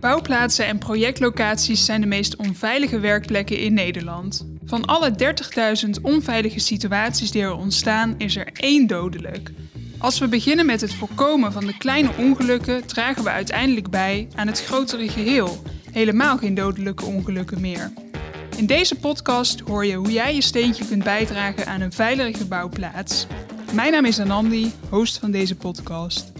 [0.00, 4.46] Bouwplaatsen en projectlocaties zijn de meest onveilige werkplekken in Nederland.
[4.64, 5.12] Van alle
[5.84, 9.50] 30.000 onveilige situaties die er ontstaan, is er één dodelijk.
[9.98, 14.46] Als we beginnen met het voorkomen van de kleine ongelukken, dragen we uiteindelijk bij aan
[14.46, 15.62] het grotere geheel.
[15.92, 17.92] Helemaal geen dodelijke ongelukken meer.
[18.56, 23.26] In deze podcast hoor je hoe jij je steentje kunt bijdragen aan een veilige bouwplaats.
[23.72, 26.32] Mijn naam is Anandi, host van deze podcast.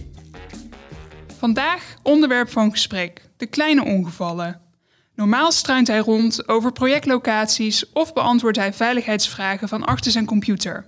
[1.40, 4.60] Vandaag onderwerp van gesprek: de kleine ongevallen.
[5.14, 10.86] Normaal struint hij rond over projectlocaties of beantwoordt hij veiligheidsvragen van achter zijn computer.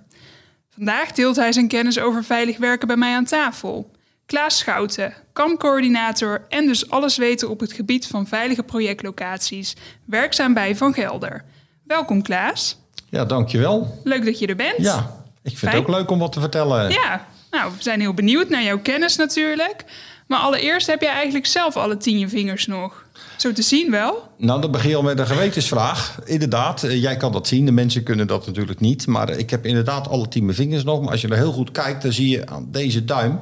[0.74, 3.90] Vandaag deelt hij zijn kennis over veilig werken bij mij aan tafel.
[4.26, 10.76] Klaas Schouten, kampcoördinator en dus alles weten op het gebied van veilige projectlocaties, werkzaam bij
[10.76, 11.44] Van Gelder.
[11.84, 12.78] Welkom Klaas.
[13.08, 14.00] Ja, dankjewel.
[14.04, 14.78] Leuk dat je er bent.
[14.78, 16.90] Ja, ik vind het ook leuk om wat te vertellen.
[16.90, 19.84] Ja, nou, we zijn heel benieuwd naar jouw kennis natuurlijk.
[20.26, 23.04] Maar allereerst heb jij eigenlijk zelf alle tien je vingers nog.
[23.36, 24.28] Zo te zien wel.
[24.38, 26.18] Nou, dan begin je al met een gewetensvraag.
[26.24, 27.64] Inderdaad, eh, jij kan dat zien.
[27.64, 29.06] De mensen kunnen dat natuurlijk niet.
[29.06, 31.00] Maar ik heb inderdaad alle tien mijn vingers nog.
[31.00, 33.40] Maar als je er heel goed kijkt, dan zie je aan deze duim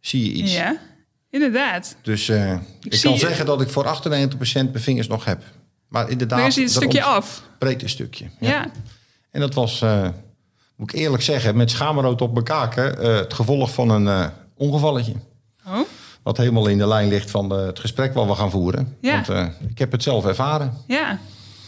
[0.00, 0.54] zie je iets.
[0.54, 0.76] Ja,
[1.30, 1.96] inderdaad.
[2.02, 5.42] Dus uh, ik, kan zeggen dat ik voor 98% mijn vingers nog heb.
[5.88, 6.38] Maar inderdaad...
[6.38, 7.42] Er is een stukje af.
[7.58, 8.24] Breed een stukje.
[8.40, 8.48] Ja.
[8.48, 8.70] ja.
[9.30, 10.08] En dat was, uh,
[10.76, 13.04] moet ik eerlijk zeggen, met schaamrood op mijn kaken...
[13.04, 15.14] Uh, het gevolg van een ongevalletje.
[15.66, 15.80] Oh?
[16.22, 18.96] Wat helemaal in de lijn ligt van de, het gesprek wat we gaan voeren.
[19.00, 19.12] Ja.
[19.14, 20.72] Want uh, ik heb het zelf ervaren.
[20.86, 21.18] Ja.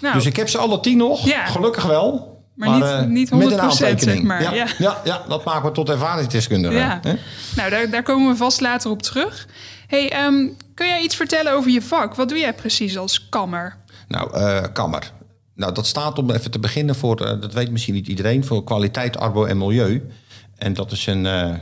[0.00, 0.14] Nou.
[0.14, 1.46] Dus ik heb ze alle tien nog, Ja.
[1.46, 2.32] gelukkig wel.
[2.54, 4.16] Maar, niet, eh, niet 100% met een aantekening.
[4.16, 4.42] zeg maar.
[4.42, 4.66] Ja, Ja.
[4.78, 5.00] ja.
[5.04, 6.74] Ja, dat maakt me tot ervaringsdeskundige.
[6.74, 6.98] Ja.
[7.02, 7.14] hè?
[7.56, 9.46] Nou, daar, daar komen we vast later op terug.
[9.86, 12.14] hey, ehm, kun jij iets vertellen over je vak?
[12.14, 13.76] Wat doe jij precies als kammer?
[14.08, 15.12] Nou, eh, kammer.
[15.54, 18.64] Nou, dat staat om even te beginnen voor, eh, dat weet misschien niet iedereen, voor
[18.64, 20.08] kwaliteit, arbo en milieu.
[20.56, 21.54] En dat is een, eh,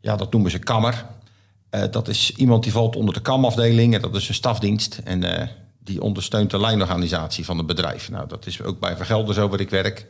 [0.00, 1.04] ja, dat noemen ze kammer.
[1.70, 5.00] Eh, dat is iemand die valt onder de kamafdeling en dat is een stafdienst.
[5.04, 8.10] En eh, die ondersteunt de lijnorganisatie van het bedrijf.
[8.10, 10.06] Nou, dat is ook bij Vergelder zo waar ik werk.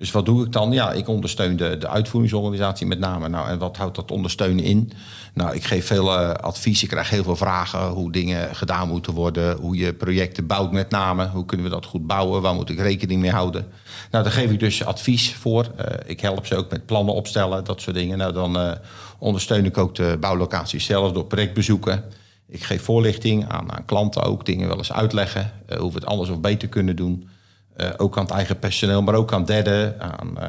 [0.00, 0.72] Dus wat doe ik dan?
[0.72, 3.28] Ja, ik ondersteun de, uitvoeringsorganisatie met name.
[3.28, 4.92] Nou, en wat houdt dat ondersteunen in?
[5.34, 9.12] Nou, ik geef veel eh, advies, ik krijg heel veel vragen hoe dingen gedaan moeten
[9.12, 12.70] worden, hoe je projecten bouwt met name, hoe kunnen we dat goed bouwen, waar moet
[12.70, 13.66] ik rekening mee houden?
[14.10, 15.66] Nou, daar geef ik dus advies voor.
[15.76, 18.18] Eh, ik help ze ook met plannen opstellen, dat soort dingen.
[18.18, 18.72] Nou, dan eh,
[19.18, 22.04] ondersteun ik ook de bouwlocatie zelf door projectbezoeken.
[22.48, 26.30] Ik geef voorlichting aan, aan klanten ook, dingen wel eens uitleggen, hoe we het anders
[26.30, 27.28] of beter kunnen doen.
[27.76, 30.48] Eh, ook aan het eigen personeel, maar ook aan derden, aan eh,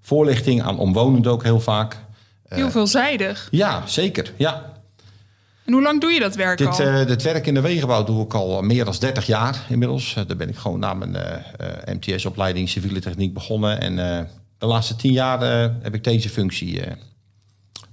[0.00, 1.98] voorlichting, aan omwonenden ook heel vaak.
[2.48, 3.48] Heel veelzijdig.
[3.50, 4.32] Ja, zeker.
[4.36, 4.70] Ja.
[5.64, 6.78] En hoe lang doe je dat werk Dit, al?
[6.80, 10.14] eh, dit werk in de wegenbouw doe ik al meer dan 30 jaar inmiddels.
[10.16, 11.34] Eh, daar ben ik gewoon na mijn eh,
[11.88, 13.80] eh, MTS-opleiding civiele techniek begonnen.
[13.80, 14.24] En eh,
[14.58, 16.92] de laatste 10 jaar eh, heb ik deze functie eh,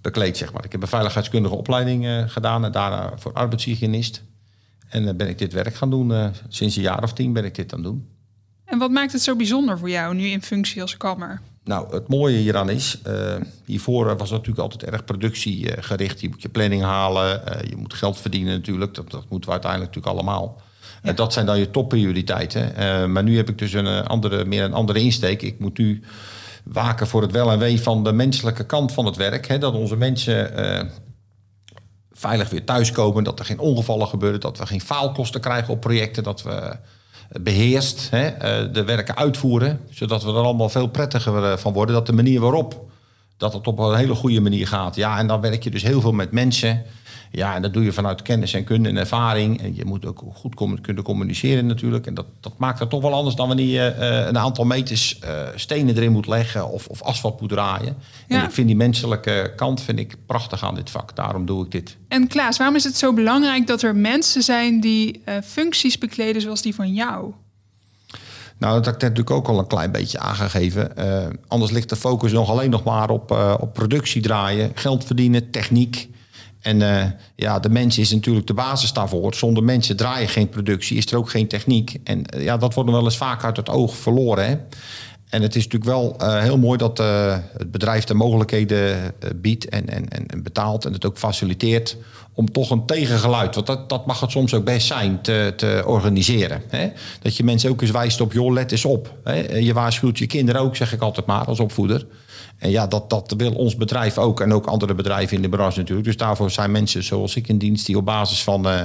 [0.02, 0.66] bekleed, zeg maar.
[0.66, 4.24] Ik heb een veiligheidskundige opleiding eh, gedaan en daarna voor arbeidshygiënist.
[4.90, 6.14] En dan ben ik dit werk gaan doen.
[6.14, 8.08] eh, sinds een jaar of tien ben ik dit aan het doen.
[8.70, 11.42] En wat maakt het zo bijzonder voor jou nu in functie als kammer?
[11.64, 13.36] Nou, het mooie hieraan is, eh,
[13.66, 16.22] hiervoor was het natuurlijk altijd erg productiegericht.
[16.22, 18.94] Je moet je planning halen, eh, je moet geld verdienen natuurlijk.
[18.94, 20.62] Dat, dat moeten we uiteindelijk natuurlijk allemaal.
[21.02, 22.76] En dat zijn dan je topprioriteiten.
[22.76, 25.42] Eh, maar nu heb ik dus een eh, andere, meer een andere insteek.
[25.42, 26.04] Ik moet nu
[26.64, 29.48] waken voor het wel en wee van de menselijke kant van het werk.
[29.48, 30.90] Hè, dat onze mensen eh,
[32.12, 36.24] veilig weer thuiskomen, dat er geen ongevallen gebeuren, dat we geen faalkosten krijgen op projecten,
[36.24, 36.78] dat we
[37.30, 41.96] beheerst hè, eh, de werken uitvoeren, zodat we er allemaal veel prettiger eh, van worden.
[41.96, 42.88] Dat de manier waarop
[43.38, 44.96] dat het op een hele goede manier gaat.
[44.96, 46.84] Ja, en dan werk je dus heel veel met mensen.
[47.32, 49.62] Ja, en dat doe je vanuit kennis en kunde en ervaring.
[49.62, 52.06] En je moet ook goed kunnen communiceren natuurlijk.
[52.06, 55.20] En dat, dat maakt het toch wel anders dan wanneer je eh, een aantal meters
[55.20, 57.98] eh, stenen erin moet leggen of, of asfalt moet draaien.
[58.28, 61.16] En ik vind die menselijke kant vind ik prachtig aan dit vak.
[61.16, 61.98] Daarom doe ik dit.
[62.08, 66.42] En Klaas, waarom is het zo belangrijk dat er mensen zijn die eh, functies bekleden
[66.42, 67.34] zoals die van jou?
[68.58, 70.92] Nou, dat heb ik natuurlijk ook al een klein beetje aangegeven.
[71.48, 76.10] Anders ligt de focus nog alleen nog maar op, op productie draaien, geld verdienen, techniek.
[76.62, 79.34] En eh, ja, de mens is natuurlijk de basis daarvoor.
[79.34, 81.98] Zonder mensen draai je geen productie, is er ook geen techniek.
[82.04, 84.48] En eh, ja, dat wordt nog wel eens vaak uit het oog verloren.
[84.48, 84.56] Hè?
[85.30, 89.90] En het is natuurlijk wel eh, heel mooi dat het bedrijf de mogelijkheden biedt en,
[89.90, 91.98] en, en, en betaalt en het ook faciliteert
[92.34, 95.84] om toch een tegengeluid, want dat, dat mag het soms ook best zijn, te, te
[95.86, 96.62] organiseren.
[96.70, 96.92] Hè?
[97.22, 99.14] Dat je mensen ook eens wijst op, joh, let eens op.
[99.24, 99.58] Hè?
[99.58, 102.06] Je waarschuwt je kinderen ook, zeg ik altijd maar, als opvoeder.
[102.60, 105.78] En ja, dat, dat wil ons bedrijf ook en ook andere bedrijven in de branche
[105.78, 106.08] natuurlijk.
[106.08, 108.82] Dus daarvoor zijn mensen zoals ik in dienst die op basis van eh,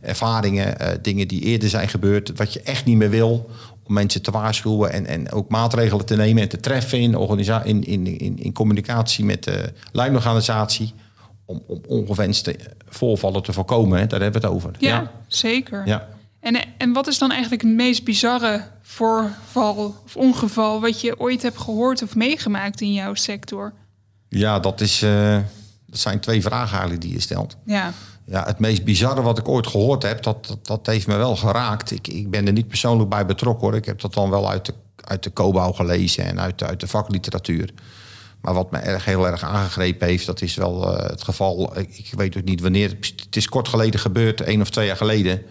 [0.00, 3.50] ervaringen, eh, dingen die eerder zijn gebeurd, wat je echt niet meer wil,
[3.84, 7.62] om mensen te waarschuwen en, en ook maatregelen te nemen en te treffen in, organisa-
[7.62, 10.92] in, in, in, in communicatie met de lijnorganisatie.
[11.44, 12.56] om, om ongewenste
[12.88, 13.98] voorvallen te voorkomen.
[13.98, 14.06] Hè?
[14.06, 14.70] Daar hebben we het over.
[14.78, 15.82] Ja, zeker.
[15.86, 16.08] Ja.
[16.40, 21.42] En, en wat is dan eigenlijk het meest bizarre voorval of ongeval wat je ooit
[21.42, 23.72] hebt gehoord of meegemaakt in jouw sector?
[24.28, 25.38] Ja, dat, is, eh,
[25.86, 27.56] dat zijn twee vragen eigenlijk die je stelt.
[27.64, 27.92] Ja.
[28.24, 31.36] Ja, het meest bizarre wat ik ooit gehoord heb, dat, dat, dat heeft me wel
[31.36, 31.90] geraakt.
[31.90, 33.76] Ik, ik ben er niet persoonlijk bij betrokken hoor.
[33.76, 34.74] Ik heb dat dan wel uit de,
[35.04, 37.70] uit de Cobouw gelezen en uit, uit de vakliteratuur.
[38.40, 41.78] Maar wat me erg, heel erg aangegrepen heeft, dat is wel eh, het geval.
[41.78, 42.96] Ik, ik weet ook niet wanneer.
[43.00, 45.42] Het is kort geleden gebeurd, één of twee jaar geleden.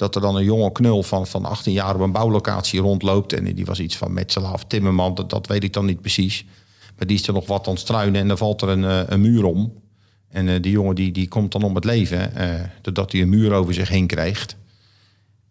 [0.00, 3.32] Dat er dan een jonge knul van, van 18 jaar op een bouwlocatie rondloopt.
[3.32, 6.44] En die was iets van metselaar of timmerman, dat, weet ik dan niet precies.
[6.96, 9.20] Maar die is er nog wat aan struinen en dan valt er een, eh, een
[9.20, 9.72] muur om.
[10.28, 13.28] En uh, die jongen die, die komt dan om het leven, uh, doordat hij een
[13.28, 14.56] muur over zich heen krijgt.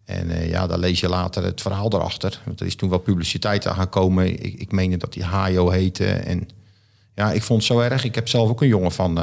[0.04, 2.40] En ja, dan lees je later het verhaal erachter.
[2.44, 4.44] Want er is toen wel publiciteit aan gekomen.
[4.44, 6.06] Ik, ik meende dat hij Hajo heette.
[6.06, 6.48] En
[7.14, 8.04] ja, ik vond het zo erg.
[8.04, 9.18] Ik heb zelf ook een jongen van...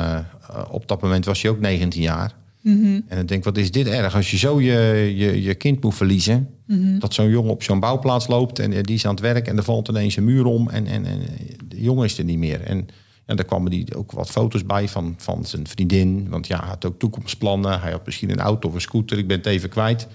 [0.69, 2.35] op dat moment was hij ook 19 jaar.
[2.67, 3.03] Mm -hmm.
[3.07, 4.15] En dan denk ik, wat is dit erg?
[4.15, 6.49] Als je zo je, je, je kind moet verliezen...
[6.65, 6.99] Mm -hmm.
[6.99, 8.59] dat zo'n jongen op zo'n bouwplaats loopt...
[8.59, 10.69] en die is aan het werk en er valt ineens een muur om...
[10.69, 11.19] en, en, en
[11.67, 12.61] de jongen is er niet meer.
[12.61, 12.87] En
[13.27, 16.29] en daar kwamen die ook wat foto's bij van, van zijn vriendin.
[16.29, 17.81] Want ja, hij had ook toekomstplannen.
[17.81, 19.17] Hij had misschien een auto of een scooter.
[19.17, 20.07] Ik ben het even kwijt.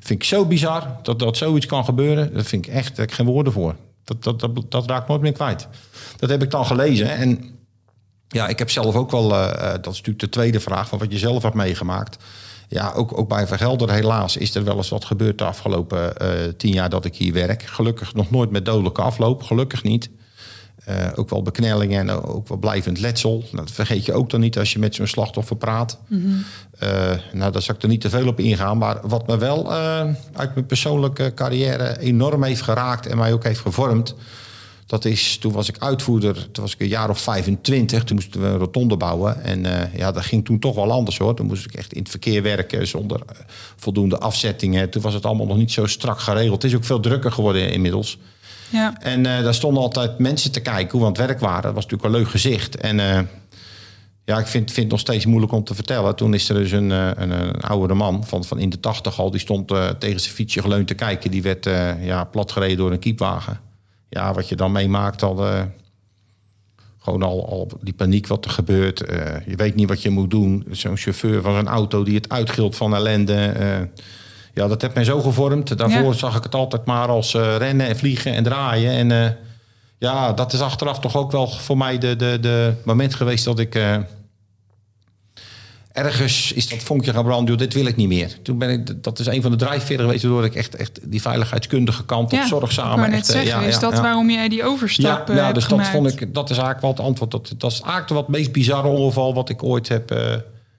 [0.00, 2.34] Vind ik zo bizar dat, dat zoiets kan gebeuren.
[2.34, 3.76] Dat vind ik echt, daar heb ik geen woorden voor.
[4.04, 5.68] Dat, dat, dat, dat raakt nooit meer kwijt.
[6.16, 7.16] Dat heb ik dan gelezen.
[7.16, 7.44] En
[8.34, 9.30] ja, ik heb zelf ook wel...
[9.30, 12.16] Uh, dat is natuurlijk de tweede vraag van wat je zelf hebt meegemaakt.
[12.68, 16.28] Ja, ook, ook bij Vergelder helaas is er wel eens wat gebeurd de afgelopen uh,
[16.56, 17.62] tien jaar dat ik hier werk.
[17.62, 19.42] Gelukkig nog nooit met dodelijke afloop.
[19.42, 20.10] Gelukkig niet.
[20.88, 23.44] Uh, ook wel beknellingen en ook wel blijvend letsel.
[23.52, 25.98] Dat vergeet je ook dan niet als je met zo'n slachtoffer praat.
[26.08, 26.44] Mm -hmm.
[26.82, 26.88] uh,
[27.32, 28.78] nou, daar zal ik er niet te veel op ingaan.
[28.78, 30.00] Maar wat me wel uh,
[30.32, 34.14] uit mijn persoonlijke carrière enorm heeft geraakt en mij ook heeft gevormd.
[34.86, 38.04] Dat is, toen was ik uitvoerder, toen was ik een jaar of 25.
[38.04, 39.42] Toen moesten we een rotonde bouwen.
[39.42, 41.34] En ja, dat ging toen toch wel anders hoor.
[41.34, 43.20] Toen moest ik echt in het verkeer werken zonder
[43.76, 44.90] voldoende afzettingen.
[44.90, 46.62] Toen was het allemaal nog niet zo strak geregeld.
[46.62, 48.18] Het is ook veel drukker geworden inmiddels.
[48.68, 49.00] Ja.
[49.00, 51.62] En uh, daar stonden altijd mensen te kijken hoe we aan het werk waren.
[51.62, 52.76] Dat was natuurlijk een leuk gezicht.
[52.76, 52.96] En
[54.24, 56.16] ja, ik vind, vind het nog steeds moeilijk om te vertellen.
[56.16, 59.30] Toen is er dus een, een, een oudere man van, van in de tachtig al...
[59.30, 61.30] die stond tegen zijn fietsje geleund te kijken.
[61.30, 61.64] Die werd
[62.00, 63.63] ja, platgereden door een kiepwagen.
[64.14, 65.46] Ja, wat je dan meemaakt al...
[66.98, 68.98] gewoon al, al die paniek wat er gebeurt.
[69.46, 70.66] je weet niet wat je moet doen.
[70.70, 73.52] Zo'n chauffeur van zo'n auto die het uitgilt van ellende...
[74.52, 75.78] Ja, dat heeft mij zo gevormd.
[75.78, 76.18] Daarvoor ja.
[76.18, 79.10] zag ik het altijd maar als uh, rennen en vliegen en draaien.
[79.10, 79.36] En
[79.98, 83.58] ja, dat is achteraf toch ook wel voor mij de, de, de moment geweest dat
[83.58, 83.74] ik...
[85.94, 88.36] Ergens is dat vonkje gaan branden, dit wil ik niet meer.
[88.42, 90.22] Toen ben ik, dat is een van de drijfveren geweest...
[90.22, 93.02] waardoor ik echt, echt die veiligheidskundige kant ja, op zorgzaam...
[93.02, 94.02] Echt, ja, zeggen, is dat ja.
[94.02, 95.92] waarom jij die overstap ja, ja, hebt dus gemaakt?
[95.92, 97.30] dat vond ik, dat is eigenlijk wel het antwoord.
[97.30, 100.12] Dat, dat is eigenlijk wat meest bizarre ongeval wat ik ooit heb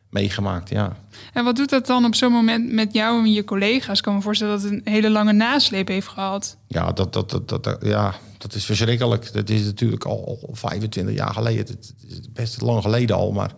[0.09, 0.95] meegemaakt, ja.
[1.33, 3.97] En wat doet dat dan op zo'n moment met jou en je collega's?
[3.97, 6.57] Ik kan me voorstellen dat het een hele lange nasleep heeft gehad.
[6.67, 9.33] Ja, dat, dat, dat, dat, ja, dat is verschrikkelijk.
[9.33, 11.65] Dat is natuurlijk al, al 25 jaar geleden.
[11.65, 13.51] Het is best lang geleden al, maar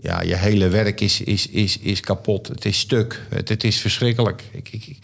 [0.00, 2.48] ja, je hele werk is, is, is, is kapot.
[2.48, 3.26] Het is stuk.
[3.28, 4.42] Het, het is verschrikkelijk.
[4.52, 4.98] Ik, ik,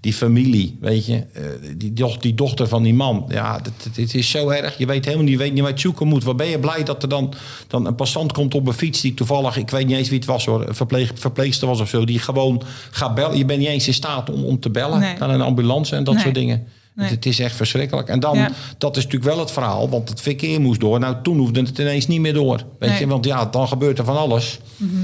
[0.00, 1.42] die familie, weet je, uh,
[1.76, 3.24] die, doch, die dochter van die man.
[3.28, 3.60] Ja,
[3.94, 4.78] het is zo erg.
[4.78, 6.24] Je weet helemaal niet, weet niet waar je zoeken moet.
[6.24, 7.34] Waar ben je blij dat er dan,
[7.66, 10.26] dan een passant komt op een fiets die toevallig, ik weet niet eens wie het
[10.26, 13.36] was hoor, een verpleeg, verpleegster was of zo, die gewoon gaat bellen.
[13.38, 15.18] Je bent niet eens in staat om, om te bellen Nee.
[15.18, 16.22] naar een ambulance en dat Nee.
[16.22, 16.66] soort dingen.
[16.98, 17.10] Nee.
[17.10, 18.08] Het, is echt verschrikkelijk.
[18.08, 18.50] En dan, Ja.
[18.78, 20.98] dat is natuurlijk wel het verhaal, want het verkeer moest door.
[20.98, 22.56] Nou, toen hoefde het ineens niet meer door.
[22.78, 22.98] Weet Nee.
[22.98, 24.60] je, want ja, dan gebeurt er van alles.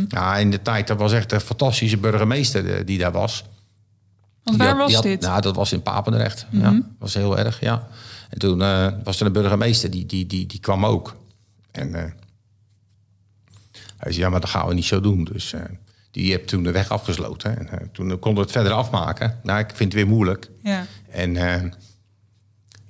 [0.09, 3.45] Ja, in de tijd, dat was echt een fantastische burgemeester eh, die daar was.
[4.43, 5.21] Want waar had- was had- dit?
[5.21, 5.31] Mhm.
[5.31, 6.47] Nou, dat was in Papendrecht.
[6.51, 7.87] Ja, was heel erg, ja.
[8.31, 11.17] En toen eh, was er een burgemeester, die, die, die, die kwam ook.
[11.71, 12.03] En eh,
[13.97, 15.25] hij zei, ja, maar dat gaan we niet zo doen.
[15.25, 15.55] Dus
[16.11, 17.71] die heeft toen de weg afgesloten.
[17.71, 19.39] En toen konden we het verder afmaken.
[19.43, 20.51] Nou, ik vind het weer moeilijk.
[20.63, 21.37] Ja, En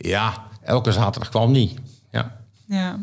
[0.08, 1.72] ja, elke zaterdag kwam niet.
[2.12, 2.36] Ja,
[2.68, 2.98] ja.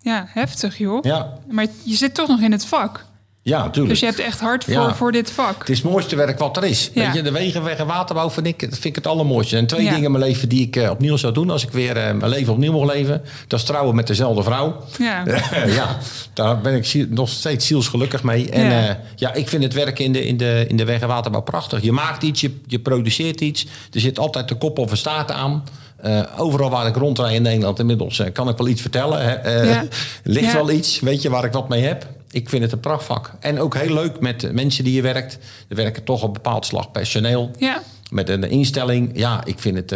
[0.00, 1.04] ja, heftig joh.
[1.04, 3.04] ja, Maar je zit toch nog in het vak.
[3.42, 3.88] ja natuurlijk.
[3.88, 4.94] Dus je hebt echt hard voor, Ja.
[4.94, 5.58] voor dit vak.
[5.58, 6.90] Het is het mooiste werk wat er is.
[6.94, 7.04] Ja.
[7.04, 9.56] Weet je, de wegen, weg en waterbouw vind ik, vind ik het allermooiste.
[9.56, 9.90] En twee Ja.
[9.90, 11.50] dingen in mijn leven die ik eh, opnieuw zou doen...
[11.50, 13.22] als ik weer eh, mijn leven opnieuw mocht leven.
[13.46, 14.76] Dat is trouwen met dezelfde vrouw.
[14.98, 15.24] Ja.
[15.66, 15.98] ja,
[16.32, 18.50] daar ben ik nog steeds zielsgelukkig mee.
[18.50, 19.00] En Ja.
[19.16, 21.82] ja, ik vind het werken in de, in de, in de weg- en waterbouw prachtig.
[21.82, 23.66] Je maakt iets, je, je produceert iets.
[23.92, 25.64] Er zit altijd de kop of een staart aan.
[26.04, 29.22] Eh, overal waar ik rondrijd in Nederland inmiddels eh, kan ik wel iets vertellen.
[29.24, 29.32] Hè.
[29.32, 29.84] Eh, Ja.
[30.22, 30.54] Ligt Ja.
[30.54, 32.06] wel iets, weet je, waar ik wat mee heb.
[32.30, 33.32] Ik vind het een prachtvak.
[33.40, 35.38] En ook heel leuk met de mensen die je werkt.
[35.68, 37.50] Er werken toch op bepaald slag personeel.
[37.58, 37.82] Ja.
[38.10, 39.10] Met een instelling.
[39.14, 39.94] Ja, ik vind het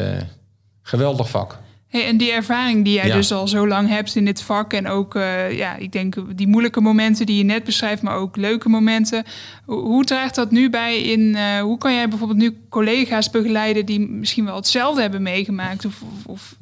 [0.82, 1.58] geweldig vak.
[1.88, 3.14] Hey, en die ervaring die jij Ja.
[3.14, 6.46] dus al zo lang hebt in dit vak en ook, eh, ja, ik denk die
[6.48, 9.24] moeilijke momenten die je net beschrijft, maar ook leuke momenten.
[9.64, 14.00] Hoe, draagt dat nu bij in, eh, hoe kan jij bijvoorbeeld nu collega's begeleiden die
[14.00, 16.54] misschien wel hetzelfde hebben meegemaakt of, of, of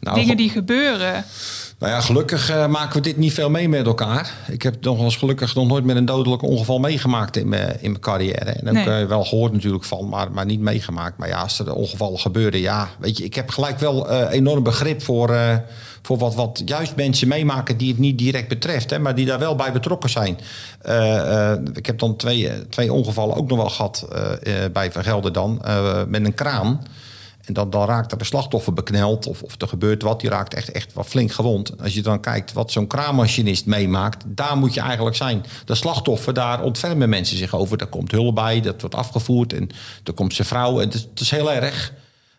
[0.00, 1.24] Nou, dingen die gebeuren?
[1.78, 4.32] Nou ja, gelukkig eh, maken we dit niet veel mee met elkaar.
[4.48, 7.90] Ik heb nog eens gelukkig nog nooit met een dodelijk ongeval meegemaakt in mijn, in
[7.90, 8.50] mijn carrière.
[8.50, 9.00] En ook Nee.
[9.02, 11.18] eh, wel gehoord natuurlijk van, maar, maar niet meegemaakt.
[11.18, 14.62] Maar ja, als er ongevallen gebeuren, ja, weet je, ik heb gelijk wel eh, enorm
[14.62, 15.38] begrip voor,
[16.02, 19.38] voor wat, wat juist mensen meemaken die het niet direct betreft, hè, maar die daar
[19.38, 20.38] wel bij betrokken zijn.
[21.74, 25.32] Ik heb dan twee, twee ongevallen ook nog wel gehad eh, eh, bij Van Gelder
[25.32, 25.60] dan,
[26.08, 26.82] met een kraan.
[27.46, 30.20] En dan, dan raakt er een slachtoffer bekneld of, of er gebeurt wat.
[30.20, 31.80] Die raakt echt, echt wat flink gewond.
[31.82, 35.44] Als je dan kijkt wat zo'n kraammachinist meemaakt, daar moet je eigenlijk zijn.
[35.64, 37.78] De slachtoffer, daar ontfermen mensen zich over.
[37.78, 39.68] Daar komt hulp bij, dat wordt afgevoerd en
[40.04, 40.78] er komt zijn vrouw.
[40.80, 41.92] En het, is- het is heel erg.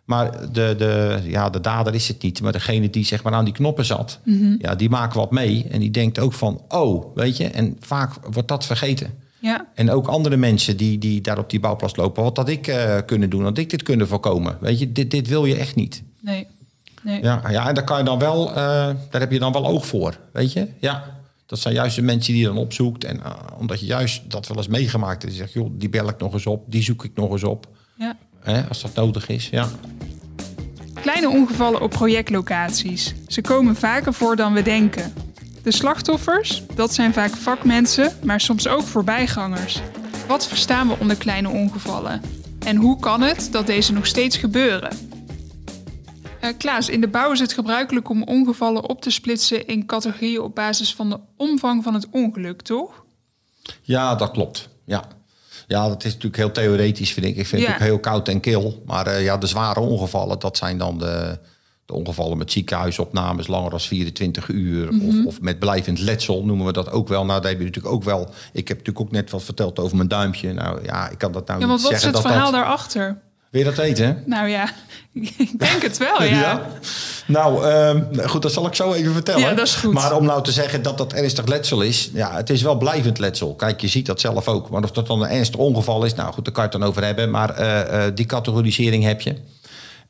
[0.05, 2.41] Maar de, de, ja, de dader is het niet.
[2.41, 4.19] Maar degene die zeg maar aan die knoppen zat,
[4.59, 5.65] ja, die maakt wat mee.
[5.71, 7.47] En die denkt ook van, oh, weet je.
[7.47, 9.13] En vaak wordt dat vergeten.
[9.39, 12.23] Ja, En ook andere mensen die, die daar op die bouwplaats lopen.
[12.23, 13.43] Wat had ik eh, kunnen doen?
[13.43, 14.57] Had ik dit kunnen voorkomen?
[14.61, 16.03] Weet je, dit, dit wil je echt niet.
[16.21, 16.47] nee.
[17.03, 17.21] nee.
[17.23, 18.55] Ja, ja en daar kan je dan wel, eh,
[19.09, 20.17] daar heb je dan wel oog voor.
[20.31, 20.67] Weet je?
[20.79, 21.15] Ja.
[21.45, 23.03] Dat zijn juist de mensen die je dan opzoekt.
[23.03, 25.33] En eh, omdat je juist dat wel eens meegemaakt hebt.
[25.33, 26.63] Je zegt, joh, die bel ik nog eens op.
[26.67, 27.67] Die zoek ik nog eens op.
[27.97, 28.17] Ja.
[28.39, 29.49] Hè, als dat nodig is.
[29.49, 29.69] Ja.
[31.01, 33.13] Kleine ongevallen op projectlocaties.
[33.27, 35.13] Ze komen vaker voor dan we denken.
[35.67, 39.79] De slachtoffers, dat zijn vaak vakmensen, maar soms ook voorbijgangers.
[40.27, 42.21] Wat verstaan we onder kleine ongevallen?
[42.65, 44.97] En hoe kan het dat deze nog steeds gebeuren?
[46.39, 50.41] Eh, Klaas, in de bouw is het gebruikelijk om ongevallen op te splitsen in categorieën
[50.41, 53.05] op basis van de omvang van het ongeluk, toch?
[53.81, 54.69] Ja, dat klopt.
[54.85, 55.03] Ja.
[55.67, 57.35] ja, dat is natuurlijk heel theoretisch, vind ik.
[57.35, 57.67] Ik vind Ja.
[57.67, 58.83] het ook heel koud en kil.
[58.85, 61.39] Maar eh, ja, de zware ongevallen, dat zijn dan de,
[61.87, 64.93] de ongevallen met ziekenhuisopnames langer dan 24 uur.
[64.93, 65.07] Mhm.
[65.07, 67.25] of, of met blijvend letsel noemen we dat ook wel.
[67.25, 68.29] Nou, dat heb je natuurlijk ook wel.
[68.53, 70.53] Ik heb natuurlijk ook net wat verteld over mijn duimpje.
[70.53, 72.19] Nou ja, ik kan dat nou Ja, niet want wat is zeggen.
[72.19, 72.59] het verhaal dat...
[72.61, 73.17] daarachter?
[73.49, 74.23] Wil je dat weten?
[74.25, 74.69] Nou ja,
[75.37, 76.67] ik denk het wel, ja.
[77.27, 79.41] Nou, ehm, goed, dat zal ik zo even vertellen.
[79.41, 79.93] Ja, dat is goed.
[79.93, 83.19] Maar om nou te zeggen dat dat ernstig letsel is, ja, het is wel blijvend
[83.19, 83.55] letsel.
[83.55, 84.69] Kijk, je ziet dat zelf ook.
[84.69, 86.89] Maar of dat dan een ernstig ongeval is, nou goed, daar kan je het dan
[86.89, 87.29] over hebben.
[87.29, 89.35] Maar eh, eh, die categorisering heb je.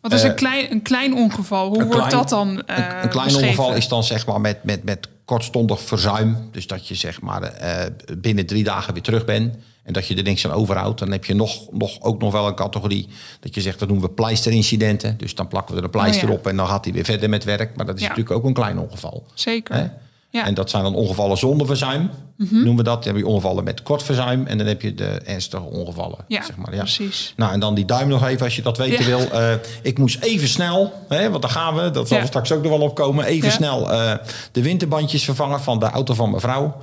[0.01, 1.68] Wat is Eh, een, klein, een klein ongeval?
[1.68, 3.48] Hoe wordt klein- dat dan eh een, een klein beschreven?
[3.50, 6.50] ongeval is dan zeg maar met, met, met kortstondig verzuim.
[6.51, 7.86] Dus dat je zeg maar eh,
[8.18, 9.56] binnen drie dagen weer terug bent.
[9.84, 11.00] En dat je er niks aan overhoudt.
[11.00, 13.08] Dan heb je nog, nog, ook nog wel een categorie
[13.39, 15.18] dat je zegt, dat noemen we pleisterincidenten.
[15.18, 16.39] Dus dan plakken we er een pleister Oh ja.
[16.39, 17.75] op en dan gaat hij weer verder met werk.
[17.75, 18.08] Maar dat is Ja.
[18.08, 19.25] natuurlijk ook een klein ongeval.
[19.34, 19.75] Zeker.
[19.75, 19.88] Hè?
[20.29, 20.39] Ja.
[20.39, 20.48] Mhm.
[20.50, 23.03] En dat zijn dan ongevallen zonder verzuim, noemen we dat.
[23.03, 26.17] Dan heb je ongevallen met kort verzuim en dan heb je de ernstige ongevallen.
[26.27, 26.79] Ja, zeg maar, ja.
[26.79, 27.34] precies.
[27.36, 29.17] Nou, en dan die duim nog even als je dat weten Ja.
[29.17, 29.31] wil.
[29.31, 32.24] Eh, ik moest even snel, hè, want daar gaan we, dat zal Ja.
[32.24, 33.25] er straks ook nog wel opkomen.
[33.25, 34.13] Even snel eh,
[34.51, 36.75] de winterbandjes vervangen van de auto van mijn vrouw.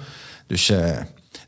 [0.47, 0.97] Dus eh,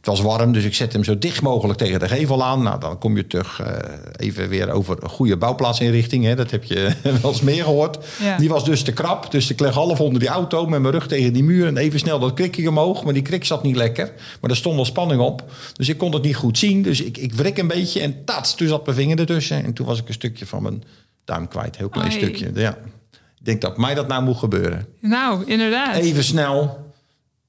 [0.06, 2.62] was warm, dus ik zet hem zo dicht mogelijk tegen de gevel aan.
[2.62, 6.25] Nou, dan kom je terug eh, even weer over een goede bouwplaatsinrichting.
[6.25, 6.34] Hè.
[6.34, 6.90] Dat heb je
[7.22, 7.98] wel eens meer gehoord.
[8.22, 8.36] Ja.
[8.38, 11.06] Die was dus te krap, dus ik leg half onder die auto met mijn rug
[11.06, 11.66] tegen die muur.
[11.66, 14.12] En even snel dat krikje omhoog, maar die krik zat niet lekker.
[14.40, 16.82] Maar er stond al spanning op, dus ik kon het niet goed zien.
[16.82, 19.64] Dus ik, ik wrik een beetje en tats, toen zat mijn vinger ertussen.
[19.64, 20.82] En toen was ik een stukje van mijn
[21.25, 22.16] duim kwijt, heel klein Ai.
[22.16, 22.50] stukje.
[22.54, 22.78] Ja.
[23.38, 24.86] Ik denk dat mij dat nou moet gebeuren.
[25.00, 25.96] Nou, inderdaad.
[25.96, 26.86] Even snel,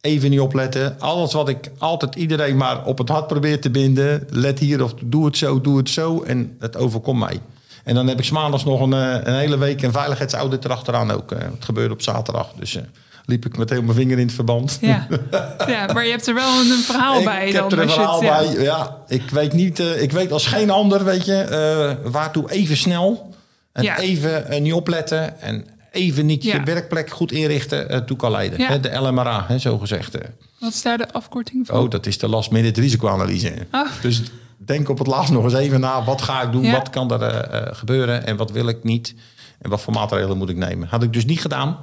[0.01, 0.95] even niet opletten.
[0.99, 4.27] Alles wat ik altijd iedereen maar op het hart probeer te binden.
[4.29, 6.21] Let hier of doe het zo, doe het zo.
[6.23, 7.39] En het overkomt mij.
[7.83, 11.11] En dan heb ik 's maandags nog een, eh, een hele week een veiligheidsaudit erachteraan
[11.11, 11.31] ook.
[11.31, 11.39] eh.
[11.39, 12.51] Het gebeurde op zaterdag.
[12.59, 12.81] Dus eh,
[13.25, 14.77] liep ik met heel mijn vinger in het verband.
[14.81, 15.07] Ja.
[15.67, 17.63] ja, maar je hebt er wel een, verhaal bij ik dan.
[17.63, 18.37] heb er een het- verhaal ja.
[18.37, 18.63] bij.
[18.63, 19.79] Ja, ik weet niet.
[19.79, 23.35] ik weet als geen ander, weet je, eh, waartoe even snel
[23.73, 23.97] en Ja.
[23.99, 25.65] even niet opletten en
[25.97, 26.55] even niet Ja.
[26.55, 28.59] je werkplek goed inrichten eh, toe kan leiden.
[28.59, 28.77] Ja.
[28.77, 30.15] De LMRA, hè, zo gezegd.
[30.15, 30.29] eh.
[30.59, 31.79] Wat is daar de afkorting van?
[31.79, 33.67] Oh, dat is de last minute risicoanalyse.
[33.71, 33.87] Oh.
[34.01, 34.21] Dus
[34.57, 36.03] denk op het laatst nog eens even na.
[36.03, 36.63] Wat ga ik doen?
[36.63, 36.71] Ja.
[36.71, 38.25] Wat kan er eh, gebeuren?
[38.25, 39.15] En wat wil ik niet?
[39.59, 40.87] En wat voor maatregelen moet ik nemen?
[40.87, 41.77] Had ik dus niet gedaan.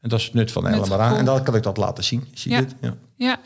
[0.00, 1.02] En dat is het nut van de Met LMRA.
[1.02, 1.18] gevolg.
[1.18, 2.28] En dan kan ik dat laten zien.
[2.34, 2.62] Zie je Ja.
[2.62, 2.74] dit?
[2.80, 2.94] Ja.
[3.16, 3.36] Ja,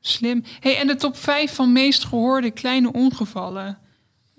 [0.00, 0.42] slim.
[0.60, 3.78] Hey, en de top 5 van meest gehoorde kleine ongevallen.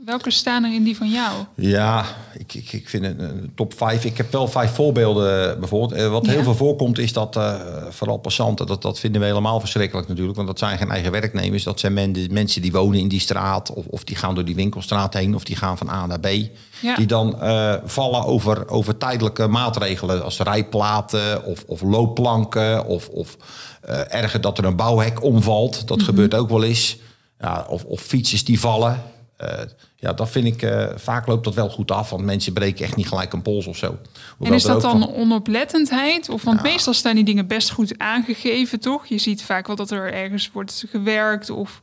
[0.05, 1.31] Welke staan er in die van jou?
[1.55, 2.05] Ja,
[2.37, 4.05] ik, ik, ik vind een, een top 5.
[4.05, 5.91] Ik heb wel vijf voorbeelden bijvoorbeeld.
[6.01, 6.31] Eh, Wat Ja.
[6.31, 7.55] heel veel voorkomt is dat eh,
[7.89, 10.35] vooral passanten, dat, dat vinden we helemaal verschrikkelijk natuurlijk.
[10.35, 11.63] Want dat zijn geen eigen werknemers.
[11.63, 13.73] Dat zijn men, mensen die wonen in die straat.
[13.73, 15.35] Of, of die gaan door die winkelstraat heen.
[15.35, 16.27] Of die gaan van A naar B.
[16.81, 16.95] Ja.
[16.95, 20.23] Die dan eh, vallen over, over tijdelijke maatregelen.
[20.23, 22.85] Als rijplaten of, of loopplanken.
[22.85, 23.37] Of, of
[23.81, 25.87] eh, erger dat er een bouwhek omvalt.
[25.87, 26.05] Dat Mhm.
[26.05, 26.97] gebeurt ook wel eens.
[27.39, 29.01] Ja, of, of fietsers die vallen.
[29.39, 29.59] Eh,
[29.95, 32.95] ja, dat vind ik, eh, vaak loopt dat wel goed af, want mensen breken echt
[32.95, 33.97] niet gelijk een pols of zo.
[34.41, 36.29] En is dat dan van- onoplettendheid?
[36.29, 39.05] Of want meestal staan die dingen best goed aangegeven, toch?
[39.05, 41.79] Je ziet vaak wel dat er ergens wordt gewerkt of...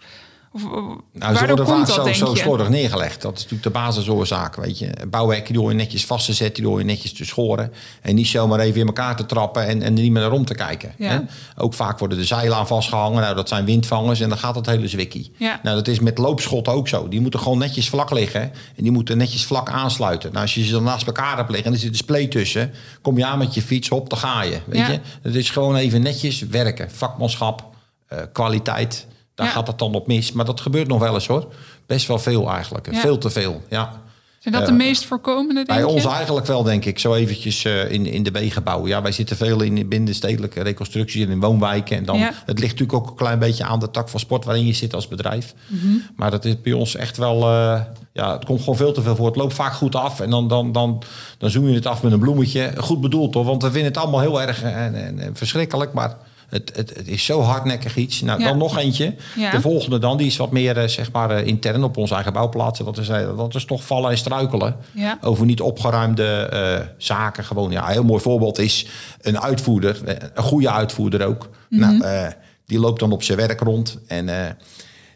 [0.64, 3.22] of- Nou, ze worden komt dat, zo, zo slordig neergelegd.
[3.22, 4.90] Dat is natuurlijk de basisoorzaak, weet je.
[5.10, 7.72] Bouwhekken die hoor je netjes vast te zetten, die hoor je netjes te schoren.
[8.02, 10.54] En niet zomaar even in elkaar te trappen en, en niet meer naar om te
[10.54, 10.92] kijken.
[10.98, 11.08] Ja.
[11.10, 11.18] Hè?
[11.62, 13.20] Ook vaak worden de zeilen aan vastgehangen.
[13.22, 15.32] Nou, dat zijn windvangers en dan gaat het hele zwikkie.
[15.36, 15.60] Ja.
[15.62, 17.08] Nou, dat is met loopschotten ook zo.
[17.08, 18.42] Die moeten gewoon netjes vlak liggen
[18.76, 20.30] en die moeten netjes vlak aansluiten.
[20.30, 22.72] Nou, als je ze dan naast elkaar hebt liggen en er zit een spleet tussen,
[23.02, 24.58] kom je aan met je fiets op, dan ga je.
[24.66, 24.90] Weet Ja.
[24.90, 25.00] je?
[25.22, 26.90] Het is gewoon even netjes werken.
[26.90, 27.64] Vakmanschap,
[28.06, 29.06] eh, kwaliteit.
[29.36, 29.52] Daar Ja.
[29.52, 30.32] gaat het dan op mis.
[30.32, 31.46] Maar dat gebeurt nog wel eens hoor.
[31.86, 32.92] Best wel veel eigenlijk.
[32.92, 33.00] Ja.
[33.00, 33.62] Veel te veel.
[33.70, 33.92] Ja.
[34.38, 35.86] Zijn dat de meest voorkomende, Bij je?
[35.86, 36.98] ons eigenlijk wel, denk ik.
[36.98, 38.86] Zo eventjes eh, in, in de wegenbouw.
[38.86, 41.96] Ja, wij zitten veel in binnenstedelijke reconstructies en in woonwijken.
[41.96, 42.32] En dan, Ja.
[42.46, 44.94] het ligt natuurlijk ook een klein beetje aan de tak van sport waarin je zit
[44.94, 45.54] als bedrijf.
[45.66, 45.86] Mhm.
[46.16, 47.42] Maar dat is bij ons echt wel...
[47.42, 47.80] eh,
[48.12, 49.26] ja, het komt gewoon veel te veel voor.
[49.26, 50.20] Het loopt vaak goed af.
[50.20, 51.02] En dan, dan, dan,
[51.38, 52.72] dan zoem je het af met een bloemetje.
[52.76, 55.92] Goed bedoeld hoor, want we vinden het allemaal heel erg en, en, en verschrikkelijk.
[55.92, 56.16] Maar
[56.48, 58.20] het, het, het is zo hardnekkig iets.
[58.20, 58.48] Nou, Ja.
[58.48, 59.14] dan nog eentje.
[59.36, 59.50] Ja.
[59.50, 62.32] De volgende dan, die is wat meer eh, zeg maar, eh, intern op onze eigen
[62.32, 62.84] bouwplaatsen.
[62.84, 64.76] Dat is, eh, dat is toch vallen en struikelen.
[64.92, 65.18] Ja.
[65.20, 67.44] Over niet opgeruimde eh, zaken.
[67.44, 68.86] Gewoon, ja, een heel mooi voorbeeld is
[69.20, 70.00] een uitvoerder.
[70.04, 71.48] eh, Een goede uitvoerder ook.
[71.70, 71.80] Mhm.
[71.80, 72.26] Nou, eh,
[72.66, 73.98] die loopt dan op zijn werk rond.
[74.06, 74.50] En eh,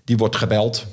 [0.05, 0.87] die wordt gebeld.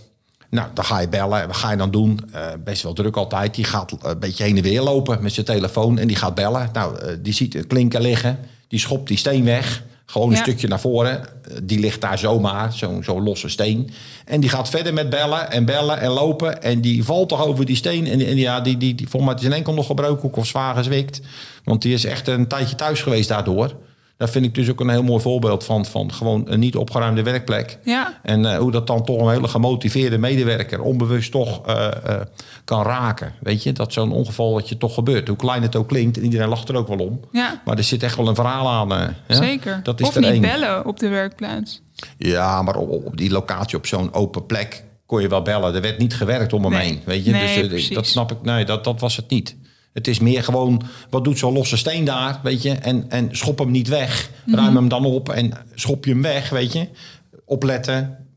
[0.50, 1.48] Nou, dan ga je bellen.
[1.48, 2.20] Wat ga je dan doen?
[2.34, 3.56] Eh, best wel druk altijd.
[3.56, 5.98] Die gaat een beetje heen en weer lopen met zijn telefoon.
[5.98, 6.70] En die gaat bellen.
[6.74, 8.40] Nou, eh, die ziet het klinker liggen.
[8.68, 9.84] Die schopt die steen weg.
[10.18, 10.44] Gewoon een Ja.
[10.44, 11.22] stukje naar voren.
[11.64, 13.90] Die ligt daar zomaar, zo'n zo'n losse steen.
[14.26, 16.64] En die gaat verder met bellen en bellen en lopen.
[16.64, 18.08] En die valt toch over die steen.
[18.08, 20.76] En, en ja, die, die, die, volgens mij is zijn enkel nog gebroken of zwaar
[20.76, 21.22] gezwikt.
[21.64, 23.76] Want die is echt een tijdje thuis geweest daardoor.
[24.18, 27.24] Dat vind ik dus ook een heel mooi voorbeeld van, van gewoon een niet opgeruimde
[27.24, 27.78] werkplek.
[27.84, 28.20] Ja.
[28.24, 32.22] En eh, hoe dat dan toch een hele gemotiveerde medewerker onbewust toch eh, eh,
[32.64, 33.34] kan raken.
[33.40, 35.28] Weet je, dat zo'n ongeval dat je toch gebeurt.
[35.28, 37.20] Hoe klein het ook klinkt, en iedereen lacht er ook wel om.
[37.32, 37.62] Ja.
[37.66, 39.16] Maar er zit echt wel een verhaal aan.
[39.28, 39.36] ja?
[39.36, 39.80] Zeker.
[39.84, 40.42] Dat is of niet één.
[40.42, 41.82] bellen op de werkplaats.
[42.18, 45.76] Ja, maar op, op die locatie, op zo'n open plek, kon je wel bellen.
[45.76, 46.86] Er werd niet gewerkt om hem Nee.
[46.86, 47.02] heen.
[47.06, 47.32] Weet je?
[47.32, 48.38] Nee, dus dat snap ik.
[48.42, 49.56] Nee, dat, dat was het niet.
[49.98, 52.72] Het is meer gewoon, wat doet zo'n losse steen daar, weet je?
[52.72, 54.30] En, en schop hem niet weg.
[54.46, 54.56] Mhm.
[54.56, 56.88] Ruim hem dan op en schop je hem weg, weet je?
[57.46, 58.28] Opletten.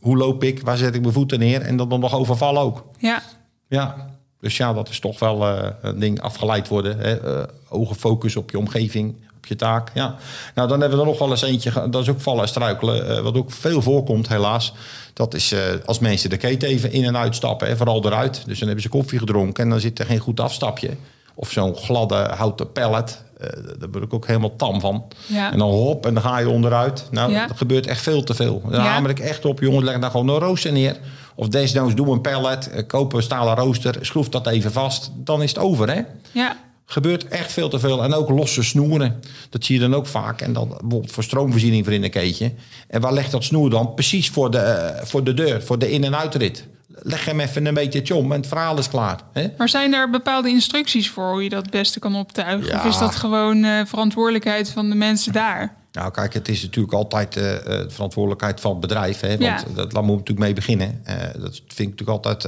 [0.00, 0.60] Hoe loop ik?
[0.60, 1.60] Waar zet ik mijn voeten neer?
[1.60, 2.86] En dan, dan nog overvallen ook.
[2.98, 3.22] Ja.
[3.68, 6.98] Ja, dus ja, dat is toch wel eh, een ding afgeleid worden.
[6.98, 7.40] Hè?
[7.40, 9.90] Eh, ogen focus op je omgeving, op je taak.
[9.94, 10.14] Ja.
[10.54, 11.88] Nou, dan hebben we er nog wel eens eentje.
[11.90, 13.16] Dat is ook vallen en struikelen.
[13.16, 14.72] eh, wat ook veel voorkomt, helaas.
[15.14, 17.68] Dat is eh, als mensen de keten even in en uitstappen.
[17.68, 18.42] Hè, vooral eruit.
[18.46, 20.90] Dus dan hebben ze koffie gedronken en dan zit er geen goed afstapje.
[21.34, 23.22] Of zo'n gladde houten pallet.
[23.40, 25.04] eh, daar word ik ook helemaal tam van.
[25.26, 25.52] Ja.
[25.52, 27.06] En dan hop en dan ga je onderuit.
[27.10, 27.46] Nou, Ja.
[27.46, 28.62] dat gebeurt echt veel te veel.
[28.70, 28.90] Daar Ja.
[28.92, 29.60] hamer ik echt op.
[29.60, 30.96] Jongens, leg daar gewoon een rooster neer.
[31.34, 32.84] Of desnoods doe een pallet.
[32.86, 33.96] Koop een stalen rooster.
[34.00, 35.10] Schroef dat even vast.
[35.14, 36.00] Dan is het over, hè?
[36.32, 36.56] Ja.
[36.86, 38.02] Gebeurt echt veel te veel.
[38.02, 39.20] En ook losse snoeren.
[39.50, 40.40] Dat zie je dan ook vaak.
[40.40, 42.52] En dan bijvoorbeeld voor stroomvoorziening voor in een keetje.
[42.88, 43.94] En waar legt dat snoer dan?
[43.94, 45.62] Precies voor de, eh, voor de deur.
[45.62, 46.66] Voor de in- en uitrit.
[46.88, 49.20] Leg hem even een beetje om en het verhaal is klaar.
[49.32, 49.46] Hè?
[49.56, 52.66] Maar zijn er bepaalde instructies voor hoe je dat het beste kan optuigen?
[52.68, 52.78] Ja.
[52.78, 55.74] Of is dat gewoon eh, verantwoordelijkheid van de mensen daar?
[55.92, 59.20] Nou, kijk, het is natuurlijk altijd eh, de verantwoordelijkheid van het bedrijf.
[59.20, 59.28] Hè?
[59.28, 59.62] Want Ja.
[59.74, 61.02] dat, daar moeten we natuurlijk mee beginnen.
[61.40, 62.44] Dat vind ik natuurlijk altijd.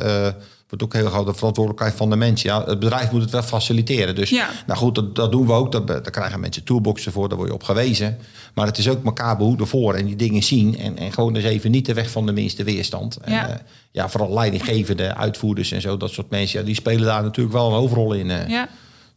[0.68, 2.50] Wordt ook heel gauw de verantwoordelijkheid van de mensen.
[2.50, 4.14] Ja, het bedrijf moet het wel faciliteren.
[4.14, 4.48] Dus Ja.
[4.66, 5.72] nou goed, dat, dat doen we ook.
[5.72, 8.18] Daar, daar krijgen mensen toolboxen voor, daar word je op gewezen.
[8.54, 10.78] Maar het is ook elkaar behoeden voor en die dingen zien.
[10.78, 13.16] En, en gewoon eens even niet de weg van de minste weerstand.
[13.16, 13.48] En, Ja.
[13.48, 13.54] eh,
[13.90, 16.58] ja, vooral leidinggevende, uitvoerders en zo, dat soort mensen.
[16.60, 18.30] Ja, die spelen daar natuurlijk wel een hoofdrol in.
[18.30, 18.48] eh.
[18.48, 18.68] Ja.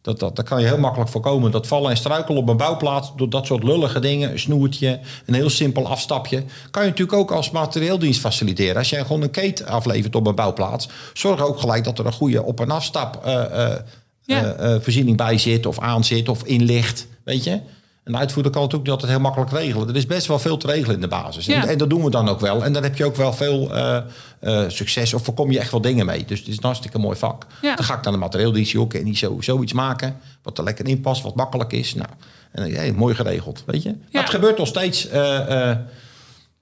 [0.08, 1.52] Dat, dat, dat kan je heel makkelijk voorkomen.
[1.52, 5.34] Dat vallen en struikelen op een bouwplaats door dat soort lullige dingen, een snoertje, een
[5.34, 8.76] heel simpel afstapje, kan je natuurlijk ook als materieeldienst faciliteren.
[8.76, 12.12] Als jij gewoon een keten aflevert op een bouwplaats, zorg ook gelijk dat er een
[12.14, 13.20] goede op- en afstap
[14.22, 14.54] Ja.
[14.54, 17.08] eh, voorziening bij zit of aan zit of in ligt.
[17.24, 17.60] Weet je?
[18.08, 19.88] Een uitvoerder kan ook niet altijd heel makkelijk regelen.
[19.88, 21.46] Er is best wel veel te regelen in de basis.
[21.46, 21.62] Ja.
[21.62, 22.64] En, en dat doen we dan ook wel.
[22.64, 23.98] En dan heb je ook wel veel eh,
[24.40, 26.26] eh, succes of voorkom je echt wel dingen mee.
[26.26, 27.46] Dus het is een hartstikke mooi vak.
[27.62, 27.76] Ja.
[27.76, 30.18] Dan ga ik naar de materieeldienst ook en die zo, zoiets maken.
[30.44, 31.94] Wat er lekker in past, wat makkelijk is.
[31.94, 32.10] Nou,
[32.52, 33.96] en dan, ja, mooi geregeld, weet je.
[34.12, 35.78] Maar het gebeurt nog steeds eh, eh,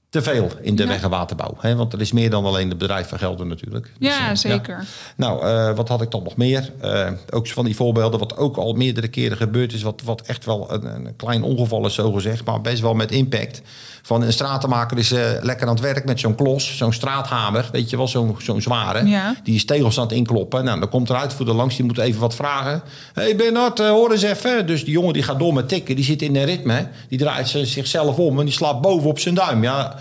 [0.09, 0.89] te veel in de Ja.
[0.89, 1.53] weg- en waterbouw.
[1.59, 1.75] Hè?
[1.75, 3.91] Want er is meer dan alleen het bedrijf van Gelder natuurlijk.
[3.99, 4.85] Dus, Ja, eh, zeker.
[5.17, 6.71] nou, eh, wat had ik dan nog meer?
[6.81, 10.45] Eh, ook van die voorbeelden, wat ook al meerdere keren gebeurd is, wat, wat echt
[10.45, 13.61] wel een, een klein ongeval is, zo gezegd, maar best wel met impact.
[14.01, 15.09] Van een stratenmaker is
[15.41, 19.05] lekker aan het werk met zo'n klos, zo'n straathamer, weet je wel, zo'n zo'n zware.
[19.07, 19.35] Ja.
[19.43, 20.63] Die is tegels aan het inkloppen.
[20.63, 22.81] Nou, dan komt er uitvoerder langs, die moet even wat vragen.
[23.13, 24.67] Hé hey Bernard, hoor eens even.
[24.67, 26.87] Dus die jongen die gaat door met tikken, die zit in een ritme.
[27.09, 29.63] Die draait zichzelf om en die slaat boven op zijn duim.
[29.63, 29.95] Ja,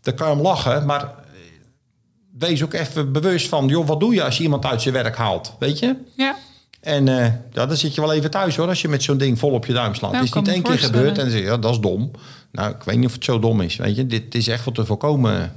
[0.00, 1.14] dan kan je hem lachen, maar
[2.38, 5.16] wees ook even bewust van, joh, wat doe je als je iemand uit zijn werk
[5.16, 5.54] haalt?
[5.58, 5.96] Weet je?
[6.16, 6.36] Ja.
[6.80, 9.38] En eh, ja, dan zit je wel even thuis hoor, als je met zo'n ding
[9.38, 10.12] vol op je duim slaat.
[10.12, 12.10] Het is niet één keer gebeurd en dan zeg je, ja, dat is dom.
[12.52, 13.76] Nou, ik weet niet of het zo dom is.
[13.76, 15.52] Weet je, dit is echt wat te voorkomen.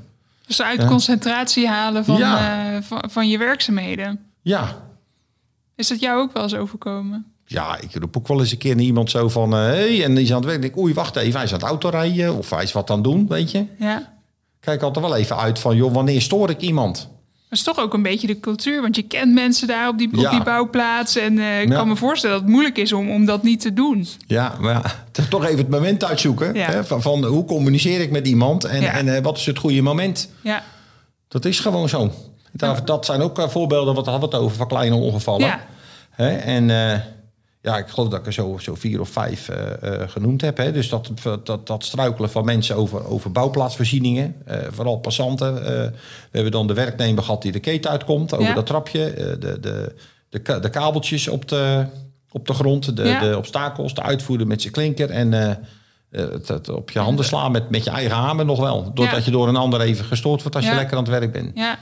[0.48, 2.74] Dus uit concentratie halen van, Ja.
[2.76, 4.20] eh, van, van je werkzaamheden.
[4.42, 4.76] Ja,
[5.76, 7.26] Is dat jou ook wel eens overkomen?
[7.46, 10.16] ja, ik roep ook wel eens een keer naar iemand zo van, hé, hey, en
[10.16, 10.62] die is aan het werk.
[10.62, 13.04] denk oei, wacht even, hij is aan het autorijden of hij is wat aan het
[13.06, 13.66] doen, weet je.
[13.80, 14.14] Ja.
[14.62, 17.10] Kijk altijd wel even uit van, joh, wanneer stoor ik iemand?
[17.50, 20.08] Dat is toch ook een beetje de cultuur, want je kent mensen daar op die,
[20.26, 21.16] op die bouwplaats.
[21.16, 21.76] En eh, ik Ja.
[21.76, 24.08] kan me voorstellen dat het moeilijk is om, om dat niet te doen.
[24.28, 26.56] Ja, maar ja, toch even het moment uitzoeken.
[26.56, 29.82] Hè, van, van hoe communiceer ik met iemand en, en eh, wat is het goede
[29.82, 30.30] moment?
[30.42, 30.64] Ja.
[31.28, 32.12] Dat is gewoon zo.
[32.52, 35.46] Dat, dat zijn ook eh, voorbeelden, wat hadden we het over, van kleine ongevallen.
[35.48, 35.60] Ja.
[36.10, 36.70] Hè, en
[37.62, 40.58] ja, ik geloof dat ik er zo, zo vier of vijf eh, eh, genoemd heb.
[40.58, 40.72] Hè.
[40.72, 41.12] Dus dat,
[41.44, 45.54] dat, dat struikelen van mensen over, over bouwplaatsvoorzieningen, eh, vooral passanten.
[45.54, 45.92] We
[46.32, 48.54] hebben dan de werknemer gehad die de keten uitkomt over Ja.
[48.54, 49.14] dat trapje.
[49.40, 49.96] de, de,
[50.30, 51.86] de, de kabeltjes op de,
[52.32, 53.20] op de grond, de, Ja.
[53.20, 55.10] de obstakels, de uitvoerder met zijn klinker.
[55.10, 55.32] En
[56.12, 58.94] het, het op je handen slaan met, met je eigen hamer nog wel.
[58.94, 59.26] Doordat Ja.
[59.26, 61.52] je door een ander even gestoord wordt als je lekker aan het werk bent.
[61.58, 61.80] ja.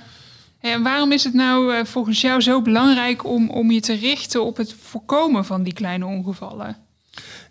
[0.60, 4.45] En waarom is het nou eh, volgens jou zo belangrijk om, om je te richten
[4.45, 6.78] op het voorkomen van die kleine ongevallen?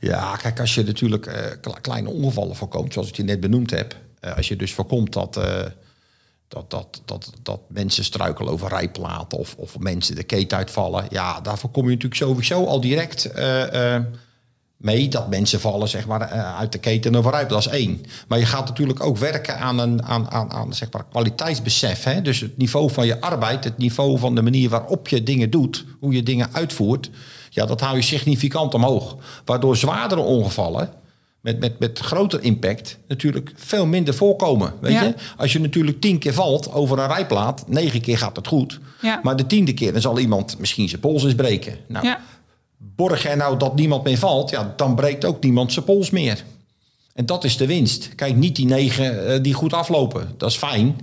[0.01, 3.71] Ja, kijk, als je natuurlijk eh, kle- kleine ongevallen voorkomt, zoals ik je net benoemd
[3.71, 3.97] heb.
[4.21, 5.65] eh, als je dus voorkomt dat, eh,
[6.49, 11.07] dat, dat, dat, dat mensen struikelen over rijplaten of, of mensen de keten uitvallen.
[11.11, 14.03] Ja, daar voorkom je natuurlijk sowieso al direct eh, eh,
[14.79, 17.63] mee dat mensen vallen zeg maar, eh, uit de keten over rijplaat.
[17.65, 18.01] Dat is één.
[18.29, 22.05] Maar je gaat natuurlijk ook werken aan een aan, aan, aan, zeg maar, kwaliteitsbesef.
[22.05, 22.23] Hè?
[22.23, 25.85] Dus het niveau van je arbeid, het niveau van de manier waarop je dingen doet,
[26.01, 27.11] hoe je dingen uitvoert.
[27.51, 29.17] Ja, dat hou je significant omhoog.
[29.45, 30.91] Waardoor zwaardere ongevallen
[31.41, 34.73] met, met, met groter impact natuurlijk veel minder voorkomen.
[34.81, 35.03] Weet Ja.
[35.03, 35.15] je?
[35.37, 38.81] Als je natuurlijk tien keer valt over een rijplaat, negen keer gaat het goed.
[39.03, 39.21] Ja.
[39.23, 41.77] Maar de tiende keer dan zal iemand misschien zijn pols eens breken.
[41.89, 42.21] Nou, Ja.
[42.79, 46.45] Borg jij nou dat niemand meer valt, ja, dan breekt ook niemand zijn pols meer.
[47.15, 48.15] En dat is de winst.
[48.15, 50.35] Kijk, niet die negen eh, die goed aflopen.
[50.37, 50.97] Dat is fijn.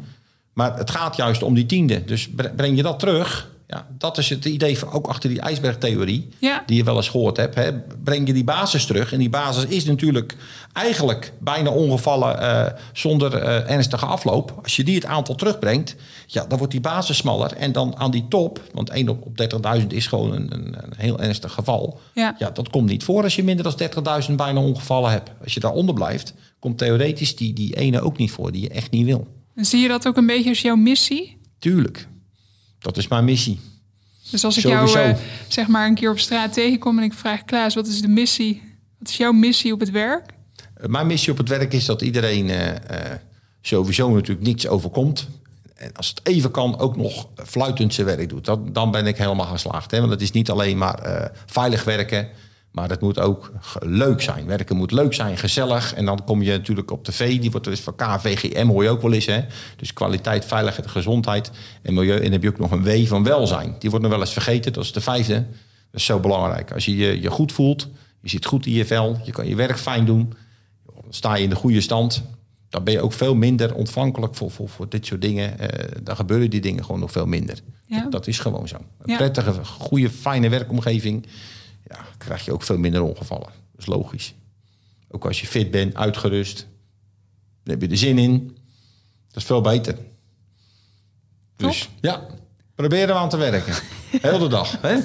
[0.53, 2.05] Maar het gaat juist om die tiende.
[2.05, 3.49] Dus bre- breng je dat terug.
[3.67, 6.29] Ja, dat is het idee van, ook achter die ijsbergtheorie.
[6.39, 6.63] Ja.
[6.65, 7.55] Die je wel eens gehoord hebt.
[7.55, 7.73] Hè.
[8.03, 9.13] Breng je die basis terug.
[9.13, 10.35] En die basis is natuurlijk
[10.73, 14.59] eigenlijk bijna ongevallen eh, zonder eh, ernstige afloop.
[14.63, 17.53] Als je die het aantal terugbrengt, ja, dan wordt die basis smaller.
[17.53, 19.37] En dan aan die top, want 1 op, op
[19.79, 21.99] 30.000 is gewoon een, een, een heel ernstig geval.
[22.13, 22.35] Ja.
[22.37, 25.31] ja, dat komt niet voor als je minder dan 30.000 bijna ongevallen hebt.
[25.43, 28.91] Als je daaronder blijft, komt theoretisch die, die ene ook niet voor, die je echt
[28.91, 29.27] niet wil.
[29.55, 31.37] En zie je dat ook een beetje als jouw missie?
[31.59, 32.07] Tuurlijk.
[32.79, 33.59] Dat is mijn missie.
[34.31, 34.99] Dus als ik Sowieso.
[34.99, 38.01] jou eh, zeg maar een keer op straat tegenkom en ik vraag Klaas, wat is
[38.01, 38.61] de missie?
[38.99, 40.33] Wat is jouw missie op het werk?
[40.81, 43.19] Uh, Mijn missie op het werk is dat iedereen eh, eh,
[43.61, 45.27] sowieso natuurlijk niets overkomt.
[45.75, 48.45] En als het even kan, ook nog fluitend zijn werk doet.
[48.45, 49.91] Dat, dan ben ik helemaal geslaagd.
[49.91, 49.99] Hè?
[49.99, 52.29] Want het is niet alleen maar eh, veilig werken.
[52.75, 54.45] Maar het moet ook leuk zijn.
[54.45, 55.93] Werken moet leuk zijn, gezellig.
[55.93, 57.39] En dan kom je natuurlijk op tv.
[57.39, 59.25] Die wordt dus van KVGM, hoor je ook wel eens.
[59.25, 59.41] Hè?
[59.77, 62.15] Dus kwaliteit, veiligheid, gezondheid en milieu.
[62.15, 63.75] En dan heb je ook nog een W van welzijn.
[63.79, 64.73] Die wordt nog wel eens vergeten.
[64.73, 65.33] Dat is de vijfde.
[65.33, 66.71] Dat is zo belangrijk.
[66.73, 67.87] Als je je, je goed voelt,
[68.21, 69.19] je zit goed in je vel.
[69.23, 70.33] Je kan je werk fijn doen.
[70.85, 72.23] Dan sta je in de goede stand.
[72.69, 75.59] Dan ben je ook veel minder ontvankelijk voor, voor, voor dit soort dingen.
[75.59, 77.59] Eh, dan gebeuren die dingen gewoon nog veel minder.
[77.87, 78.01] Ja.
[78.01, 78.75] Dat, dat is gewoon zo.
[78.75, 79.17] Een Ja.
[79.17, 81.25] prettige, goede, fijne werkomgeving.
[81.87, 83.49] Ja, krijg je ook veel minder ongevallen.
[83.71, 84.33] Dat is logisch.
[85.09, 86.67] Ook als je fit bent, uitgerust.
[87.63, 88.57] Dan heb je er zin in.
[89.27, 89.97] Dat is veel beter.
[91.55, 92.27] Dus ja,
[92.75, 93.73] probeer er aan te werken.
[94.21, 94.81] Heel de dag.
[94.81, 94.97] Hè?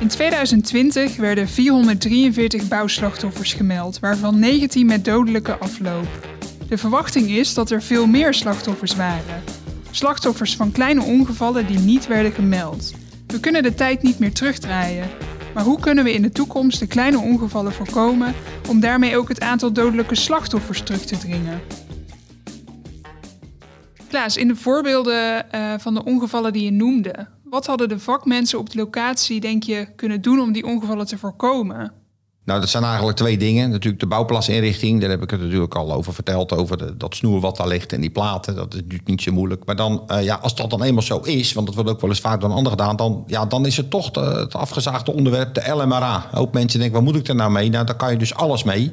[0.00, 6.06] In 2020 werden 443 bouwslachtoffers gemeld, waarvan 19 met dodelijke afloop.
[6.68, 9.42] De verwachting is dat er veel meer slachtoffers waren.
[9.90, 12.92] Slachtoffers van kleine ongevallen die niet werden gemeld.
[13.30, 15.08] We kunnen de tijd niet meer terugdraaien.
[15.54, 18.34] Maar hoe kunnen we in de toekomst de kleine ongevallen voorkomen
[18.68, 21.60] om daarmee ook het aantal dodelijke slachtoffers terug te dringen?
[24.08, 28.58] Klaas, in de voorbeelden eh, van de ongevallen die je noemde, wat hadden de vakmensen
[28.58, 31.99] op de locatie, denk je, kunnen doen om die ongevallen te voorkomen?
[32.50, 33.70] Nou, dat zijn eigenlijk twee dingen.
[33.70, 36.52] Natuurlijk de bouwplatsinrichting, daar heb ik het natuurlijk al over verteld.
[36.52, 38.54] Over dat snoer wat daar ligt en die platen.
[38.54, 39.64] Dat is natuurlijk niet zo moeilijk.
[39.64, 42.10] Maar dan, eh, ja, als dat dan eenmaal zo is, want dat wordt ook wel
[42.10, 42.96] eens vaak door een ander gedaan.
[42.96, 46.28] Dan, ja, dan is het toch het afgezaagde onderwerp, de LMRA.
[46.30, 47.70] Hoop mensen denken, wat moet ik er nou mee?
[47.70, 48.92] Nou, daar kan je dus alles mee.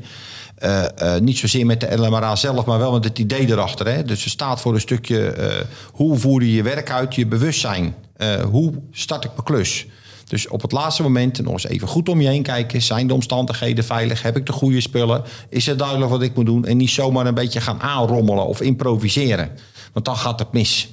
[0.56, 3.88] Eh, eh, niet zozeer met de LMRA zelf, maar wel met het idee erachter.
[3.88, 4.04] Hè?
[4.04, 5.36] Dus het staat voor een stukje
[5.91, 7.96] hoe voer je je werk uit, je bewustzijn.
[8.50, 9.88] Hoe start ik mijn klus?
[10.27, 12.81] Dus op het laatste moment nog eens even goed om je heen kijken.
[12.81, 14.21] Zijn de omstandigheden veilig?
[14.21, 15.23] Heb ik de goede spullen?
[15.49, 16.65] Is het duidelijk wat ik moet doen?
[16.65, 19.51] En niet zomaar een beetje gaan aanrommelen of improviseren.
[19.93, 20.89] Want dan gaat het mis.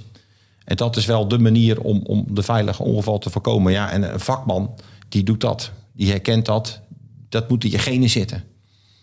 [0.64, 3.72] En dat is wel de manier om, om de veilige ongeval te voorkomen.
[3.72, 4.74] Ja, en een vakman,
[5.08, 5.70] die doet dat.
[5.92, 6.80] Die herkent dat.
[7.28, 8.44] Dat moet in je genen zitten.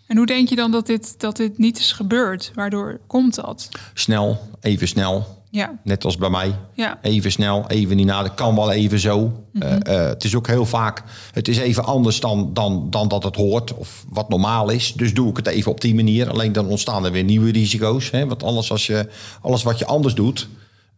[0.07, 2.51] En hoe denk je dan dat dit, dat dit niet is gebeurd?
[2.55, 3.69] Waardoor komt dat?
[3.93, 5.40] Snel, even snel.
[5.51, 5.79] Ja.
[5.83, 6.55] Net als bij mij.
[6.73, 6.99] Ja.
[7.01, 8.35] Even snel, even niet nadenken.
[8.35, 9.43] Kan wel even zo.
[9.53, 9.63] Mhm.
[9.63, 11.03] Eh, eh, het is ook heel vaak...
[11.31, 13.73] Het is even anders dan, dan, dan dat het hoort.
[13.73, 14.93] Of wat normaal is.
[14.93, 16.29] Dus doe ik het even op die manier.
[16.29, 18.11] Alleen dan ontstaan er weer nieuwe risico's.
[18.11, 18.27] Hè?
[18.27, 19.09] Want alles, als je,
[19.41, 20.47] alles wat je anders doet...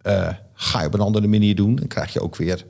[0.02, 1.76] eh, ga je op een andere manier doen.
[1.76, 2.66] Dan krijg je ook weer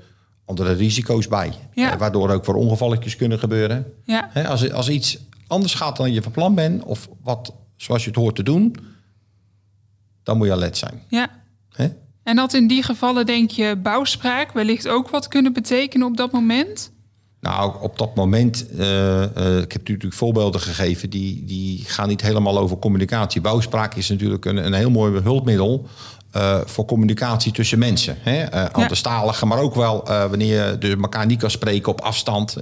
[0.45, 1.53] andere risico's bij.
[1.73, 1.93] Ja.
[1.93, 3.85] Eh, waardoor ook weer ongevalletjes kunnen gebeuren.
[4.03, 4.29] Ja.
[4.31, 5.17] Hè, als, als iets
[5.47, 6.83] anders gaat dan je van plan bent...
[6.83, 8.75] of wat zoals je het hoort te doen...
[10.23, 11.01] dan moet je alert zijn.
[11.07, 11.41] Ja.
[11.73, 11.87] Hè?
[12.23, 16.31] En dat in die gevallen denk je bouwspraak wellicht ook wat kunnen betekenen op dat
[16.31, 16.91] moment?
[17.43, 22.21] Nou, op dat moment, eh, eh, ik heb natuurlijk voorbeelden gegeven, die, die gaan niet
[22.21, 23.41] helemaal over communicatie.
[23.41, 25.87] Bouwspraak is natuurlijk een, een heel mooi hulpmiddel
[26.31, 28.17] eh, voor communicatie tussen mensen.
[28.19, 28.43] Hè?
[28.43, 32.57] Eh anderstalige, maar ook wel wanneer je dus elkaar niet kan spreken op afstand.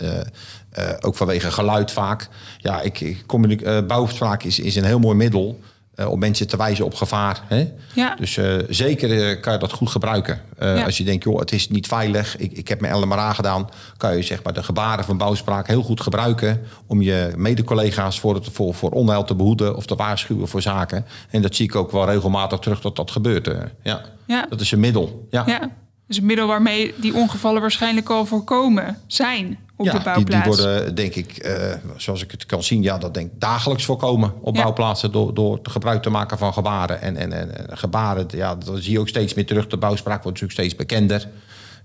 [0.99, 2.29] ook vanwege geluid vaak.
[2.57, 5.59] Ja, ik, ik bouwspraak is, is een heel mooi middel
[6.09, 7.41] om mensen te wijzen op gevaar.
[7.47, 7.71] Hè?
[7.93, 8.15] Ja.
[8.15, 10.41] Dus eh, zeker eh, kan je dat goed gebruiken.
[10.57, 10.83] Eh, Ja.
[10.85, 14.15] Als je denkt, joh, het is niet veilig, ik, ik heb mijn LMRA gedaan, kan
[14.15, 18.47] je zeg maar de gebaren van bouwspraak heel goed gebruiken om je mede-collega's voor, het,
[18.51, 21.05] voor, voor onheil te behoeden of te waarschuwen voor zaken.
[21.29, 23.47] En dat zie ik ook wel regelmatig terug dat dat gebeurt.
[23.47, 23.59] eh.
[23.83, 24.01] ja.
[24.27, 24.45] Ja.
[24.49, 25.27] Dat is een middel.
[25.29, 25.43] Ja.
[25.45, 25.69] Ja.
[26.07, 30.57] Dus een middel waarmee die ongevallen waarschijnlijk al voorkomen zijn op Ja, de bouwplaats.
[30.57, 33.85] die worden, denk ik, eh, zoals ik het kan zien, ja, dat denk ik dagelijks
[33.85, 34.61] voorkomen op Ja.
[34.61, 37.01] bouwplaatsen door, door gebruik te maken van gebaren.
[37.01, 39.67] En, en, en en gebaren, ja, dat zie je ook steeds meer terug.
[39.67, 41.27] De bouwspraak wordt natuurlijk steeds bekender.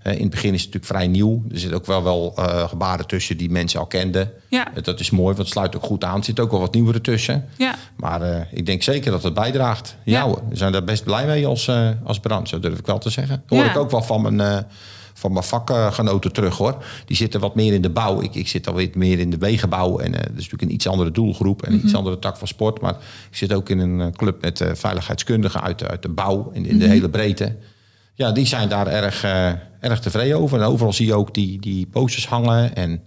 [0.01, 1.43] Eh, in het begin is het natuurlijk vrij nieuw.
[1.51, 4.31] Er zitten ook wel, wel eh, gebaren tussen die mensen al kenden.
[4.47, 4.67] Ja.
[4.83, 6.17] Dat is mooi, want het sluit ook goed aan.
[6.17, 7.45] Er zit ook wel wat nieuwere tussen.
[7.57, 7.75] Ja.
[7.95, 9.95] Maar ik denk zeker dat het bijdraagt.
[10.03, 11.71] Ja, we zijn daar best blij mee als,
[12.03, 13.43] als brand, zo durf ik wel te zeggen.
[13.47, 14.65] Dat hoor ik ook wel van mijn,
[15.17, 16.83] van mijn vakgenoten terug hoor.
[17.05, 18.21] Die zitten wat meer in de bouw.
[18.21, 19.99] Ik, ik zit alweer meer in de wegenbouw.
[19.99, 22.47] En eh, dat is natuurlijk een iets andere doelgroep en een iets andere tak van
[22.47, 22.81] sport.
[22.81, 22.93] Maar
[23.29, 26.49] ik zit ook in een eh, club met eh, veiligheidskundigen uit, de- uit de bouw
[26.53, 27.55] in, in de hele breedte.
[28.13, 29.23] Ja, die zijn daar erg,
[29.79, 30.59] erg tevreden over.
[30.61, 32.75] En overal zie je ook die, die posters hangen.
[32.75, 33.03] En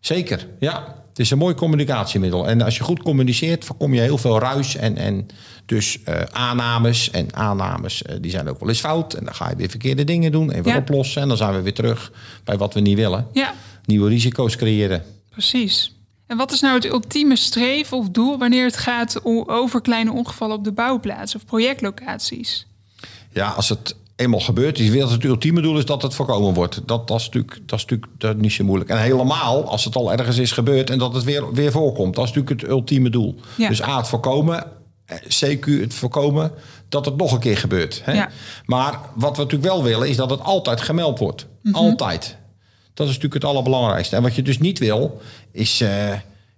[0.00, 1.02] zeker, ja.
[1.14, 2.48] Het is een mooi communicatiemiddel.
[2.48, 4.76] En als je goed communiceert, voorkom je heel veel ruis.
[4.76, 5.26] En, en
[5.66, 7.10] dus eh, aannames.
[7.10, 9.14] En aannames, eh, die zijn ook wel eens fout.
[9.14, 10.50] En dan ga je weer verkeerde dingen doen.
[10.50, 10.76] Even Ja.
[10.76, 11.22] oplossen.
[11.22, 12.12] En dan zijn we weer terug
[12.44, 13.26] bij wat we niet willen.
[13.32, 15.04] ja, Nieuwe risico's creëren.
[15.30, 15.92] precies.
[16.26, 20.56] En wat is nou het ultieme streven of doel wanneer het gaat over kleine ongevallen
[20.56, 22.66] op de bouwplaats of projectlocaties?
[23.32, 26.80] Ja, als het eenmaal gebeurt, is weer het ultieme doel is dat het voorkomen wordt.
[26.86, 28.90] Dat, dat, is, natuurlijk, dat is natuurlijk dat is niet zo moeilijk.
[28.90, 32.14] En helemaal als het al ergens is gebeurd en dat het weer, weer voorkomt.
[32.14, 33.34] Dat is natuurlijk het ultieme doel.
[33.56, 33.68] Ja.
[33.68, 34.64] Dus A, het voorkomen.
[35.06, 36.52] eh, CQ, het voorkomen
[36.88, 38.00] dat het nog een keer gebeurt.
[38.04, 38.12] Hè?
[38.12, 38.30] Ja.
[38.66, 41.46] Maar wat we natuurlijk wel willen, is dat het altijd gemeld wordt.
[41.62, 41.74] Mhm.
[41.74, 42.36] Altijd.
[42.94, 44.16] Dat is natuurlijk het allerbelangrijkste.
[44.16, 45.20] En wat je dus niet wil,
[45.52, 46.12] is eh,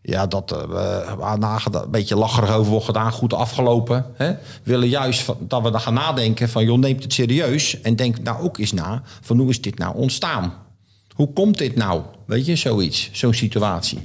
[0.06, 4.06] ja, dat eh, waar nageda- een beetje lacherig over wordt gedaan, goed afgelopen.
[4.14, 4.30] Hè?
[4.30, 7.80] We willen juist dat we dan gaan nadenken van, joh, neemt het serieus.
[7.80, 10.52] En denk nou ook eens na van hoe is dit nou ontstaan?
[11.14, 12.02] Hoe komt dit nou?
[12.26, 13.98] Weet je, zoiets, zo'n situatie.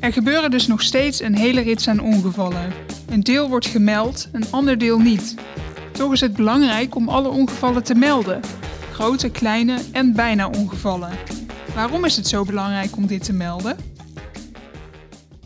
[0.00, 2.72] Er gebeuren dus nog steeds een hele rits aan ongevallen.
[3.08, 5.34] Een deel wordt gemeld, een ander deel niet.
[5.92, 8.40] Toch is het belangrijk om alle ongevallen te melden.
[8.92, 11.10] Grote, kleine en bijna ongevallen.
[11.74, 13.76] Waarom is het zo belangrijk om dit te melden?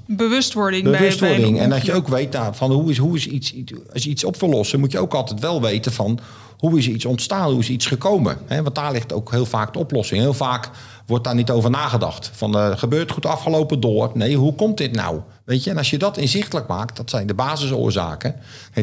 [0.07, 1.53] Bewustwording, Bewustwording.
[1.53, 4.05] bij En dat je ook weet nou, van hoe is, hoe is iets, iets- als
[4.05, 6.19] je iets op wil lossen, moet je ook altijd wel weten van
[6.59, 8.39] hoe is iets ontstaan, hoe is iets gekomen.
[8.47, 8.63] Hè?
[8.63, 10.21] Want daar ligt ook heel vaak de oplossing.
[10.21, 10.71] Heel vaak
[11.07, 12.31] wordt daar niet over nagedacht.
[12.35, 14.11] Van eh, gebeurt goed afgelopen door.
[14.15, 15.21] Nee, hoe komt dit nou?
[15.45, 18.35] Weet je, en als je dat inzichtelijk maakt, dat zijn de basisoorzaken,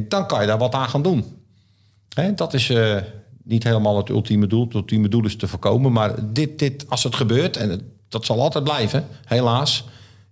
[0.07, 1.25] dan kan je daar wat aan gaan doen.
[2.13, 2.95] Hè, dat is eh,
[3.43, 4.63] niet helemaal het ultieme doel.
[4.63, 5.91] Het ultieme doel is te voorkomen.
[5.91, 9.85] Maar dit, dit, als het gebeurt, en het- dat zal altijd blijven, helaas.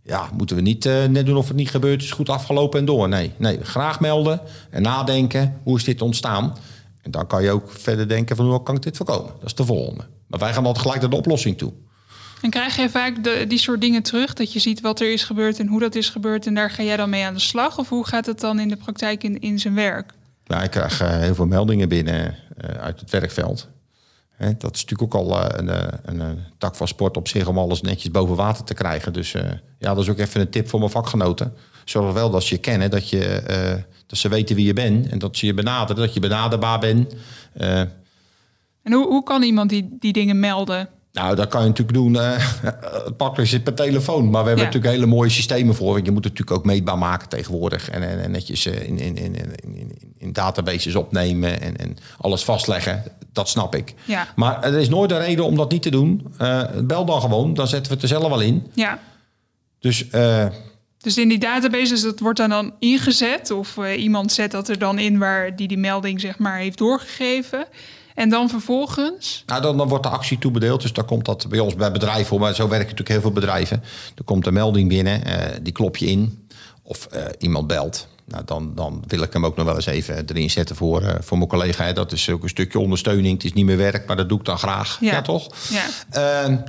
[0.03, 2.03] Ja, moeten we niet eh, net doen of het niet gebeurt.
[2.03, 3.09] is goed afgelopen en door.
[3.09, 5.59] Nee, nee, graag melden en nadenken.
[5.63, 6.57] Hoe is dit ontstaan?
[7.01, 9.31] En dan kan je ook verder denken van hoe kan ik dit voorkomen?
[9.39, 10.03] Dat is de volgende.
[10.27, 11.73] Maar wij gaan altijd gelijk naar de oplossing toe.
[12.41, 14.33] En krijg je vaak de, die soort dingen terug?
[14.33, 16.83] Dat je ziet wat er is gebeurd en hoe dat is gebeurd en daar ga
[16.83, 17.77] jij dan mee aan de slag?
[17.77, 20.13] Of hoe gaat het dan in de praktijk in, in zijn werk?
[20.45, 23.69] Ja, ik krijg eh, heel veel meldingen binnen eh, uit het werkveld.
[24.41, 27.57] Dat is natuurlijk ook al eh, een, eh, eh, tak van sport op zich om
[27.57, 29.13] alles netjes boven water te krijgen.
[29.13, 31.53] Dus ja, dat is ook even een tip voor mijn vakgenoten.
[31.85, 33.43] Zorg wel dat ze je kennen, dat, je,
[34.07, 37.15] dat ze weten wie je bent en dat ze je benaderen, dat je benaderbaar bent.
[38.83, 40.89] En hoe, hoe kan iemand die, die dingen melden?
[41.13, 42.15] Nou, dat kan je natuurlijk doen.
[42.15, 42.37] eh
[43.05, 44.23] het makkelijkste is per telefoon.
[44.29, 44.71] Maar we hebben Ja.
[44.71, 45.93] natuurlijk hele mooie systemen voor.
[45.93, 47.89] Want je moet het natuurlijk ook meetbaar maken tegenwoordig.
[47.89, 49.35] En, en, en netjes eh, in, in, in,
[50.17, 53.03] in, databases opnemen en, en alles vastleggen.
[53.33, 53.93] Dat snap ik.
[54.05, 54.27] Ja.
[54.35, 56.33] Maar er is nooit een reden om dat niet te doen.
[56.37, 58.67] Eh, bel dan gewoon, dan zetten we het er zelf wel in.
[58.73, 58.99] Ja.
[59.79, 60.45] Dus eh,
[60.97, 63.51] Dus in die databases, dat wordt dan, dan ingezet.
[63.51, 66.77] Of eh, iemand zet dat er dan in waar die die melding zeg maar heeft
[66.77, 67.65] doorgegeven.
[68.15, 69.43] En dan vervolgens...
[69.45, 70.81] nou, dan, dan wordt de actie toebedeeld.
[70.81, 72.25] Dus dan komt dat bij ons bij bedrijven.
[72.25, 73.83] voor, Maar zo werken natuurlijk heel veel bedrijven.
[74.15, 76.47] Er komt een melding binnen, eh, die klop je in.
[76.83, 78.07] Of eh, iemand belt.
[78.25, 81.15] Nou, dan, dan wil ik hem ook nog wel eens even erin zetten voor, eh,
[81.21, 81.83] voor mijn collega.
[81.83, 81.93] Hè.
[81.93, 83.33] Dat is ook een stukje ondersteuning.
[83.33, 84.97] Het is niet meer werk, maar dat doe ik dan graag.
[85.01, 85.11] Ja.
[85.11, 85.49] Ja, toch?
[85.69, 86.63] Ja.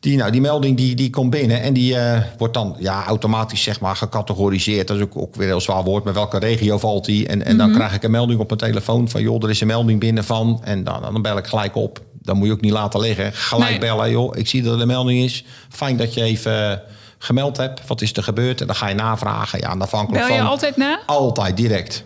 [0.00, 3.62] Die, nou, die melding die, die komt binnen en die eh, wordt dan ja, automatisch
[3.62, 4.88] zeg maar, gecategoriseerd.
[4.88, 6.04] Dat is ook, ook weer een heel zwaar woord.
[6.04, 7.26] Met welke regio valt die?
[7.26, 9.22] En, en dan krijg ik een melding op mijn telefoon van...
[9.22, 10.60] joh, er is een melding binnen van...
[10.64, 12.00] en dan, dan bel ik gelijk op.
[12.22, 13.32] Dan moet je ook niet laten liggen.
[13.32, 13.78] Gelijk Nee.
[13.78, 14.36] bellen, joh.
[14.36, 15.44] Ik zie dat er een melding is.
[15.68, 16.78] Fijn dat je even eh,
[17.18, 17.86] gemeld hebt.
[17.86, 18.60] Wat is er gebeurd?
[18.60, 19.58] En dan ga je navragen.
[19.58, 20.50] Ja, en afhankelijk Bel je van...
[20.50, 21.00] altijd na?
[21.06, 22.04] Altijd, direct.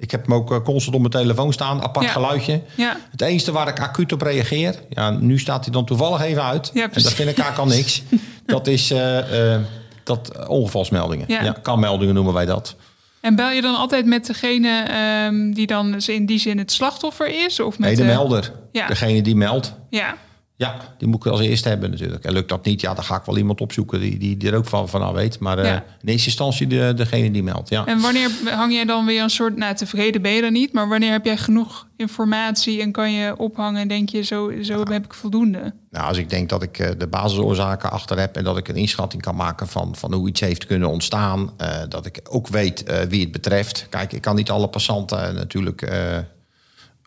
[0.00, 1.82] Ik heb hem ook eh, constant op mijn telefoon staan.
[1.82, 2.12] Apart Ja.
[2.12, 2.62] geluidje.
[2.74, 2.96] Ja.
[3.10, 6.70] Het enige waar ik acuut op reageer, ja, nu staat hij dan toevallig even uit.
[6.74, 8.02] Ja, en dat vind ik eigenlijk al niks.
[8.46, 9.60] Dat is eh, eh,
[10.04, 11.24] dat ongevalsmeldingen.
[11.28, 11.56] Ja.
[11.62, 12.76] Kan-meldingen noemen wij dat.
[13.20, 17.44] En bel je dan altijd met degene ehm, die dan in die zin het slachtoffer
[17.44, 17.60] is?
[17.60, 18.52] Of met Nee, de melder.
[18.72, 19.74] Degene die meldt.
[19.90, 20.14] Ja,
[20.60, 22.24] Ja, die moet ik als eerste hebben natuurlijk.
[22.24, 24.56] En lukt dat niet, ja, dan ga ik wel iemand opzoeken die, die, die er
[24.56, 25.38] ook van, van weet.
[25.38, 27.86] Maar eh, in eerste instantie de, degene die meldt, ja.
[27.86, 30.88] en wanneer hang jij dan weer een soort, nou tevreden ben je dan niet, maar
[30.88, 35.04] wanneer heb jij genoeg informatie en kan je ophangen en denk je zo, zo heb
[35.04, 35.74] ik voldoende?
[35.90, 38.76] Nou, als ik denk dat ik eh, de basisoorzaken achter heb en dat ik een
[38.76, 43.06] inschatting kan maken van, van hoe iets heeft kunnen ontstaan, eh, dat ik ook weet
[43.08, 43.86] wie het betreft.
[43.88, 45.92] Kijk, ik kan niet alle passanten natuurlijk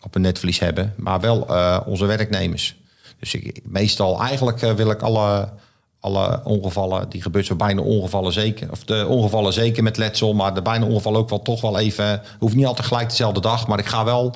[0.02, 1.40] op een netvlies hebben, maar wel
[1.86, 2.82] onze werknemers.
[3.24, 5.50] Dus ik, meestal eigenlijk eh, wil ik alle,
[6.00, 10.54] alle ongevallen die gebeurt, zo bijna ongevallen zeker, of de ongevallen zeker met letsel, maar
[10.54, 13.80] de bijna ongevallen ook wel toch wel even, hoeft niet altijd gelijk dezelfde dag, maar
[13.80, 14.36] ik ga wel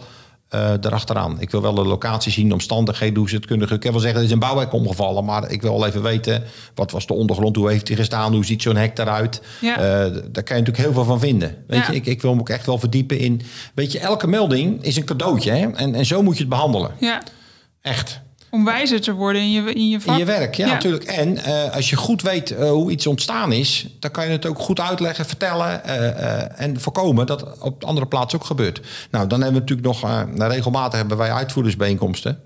[0.50, 1.41] eh erachteraan.
[1.41, 3.71] Ik wil wel de locatie zien, de omstandigheden, hoe ze het kunnen.
[3.71, 6.43] Ik kan wel zeggen, er is een bouwhek omgevallen, maar ik wil wel even weten
[6.76, 9.41] wat was de ondergrond, hoe heeft hij gestaan, hoe ziet zo'n hek eruit.
[9.62, 9.76] Ja.
[9.78, 9.82] Eh,
[10.32, 11.63] daar kan je natuurlijk heel veel van vinden.
[11.67, 11.91] Weet Ja.
[11.91, 13.41] je, ik, ik wil me ook echt wel verdiepen in.
[13.73, 15.67] Weet je, elke melding is een cadeautje, hè?
[15.71, 16.91] En, en zo moet je het behandelen.
[17.00, 17.21] Ja,
[17.82, 18.19] Echt.
[18.57, 20.13] Om wijzer te worden in je, in je vak.
[20.13, 20.73] In je werk, ja, Ja.
[20.73, 21.03] natuurlijk.
[21.03, 24.45] En eh, als je goed weet eh, hoe iets ontstaan is, dan kan je het
[24.45, 28.81] ook goed uitleggen, vertellen eh, en voorkomen dat op andere plaatsen ook gebeurt.
[29.11, 32.39] Nou, dan hebben we natuurlijk nog, eh, regelmatig hebben wij uitvoerdersbijeenkomsten.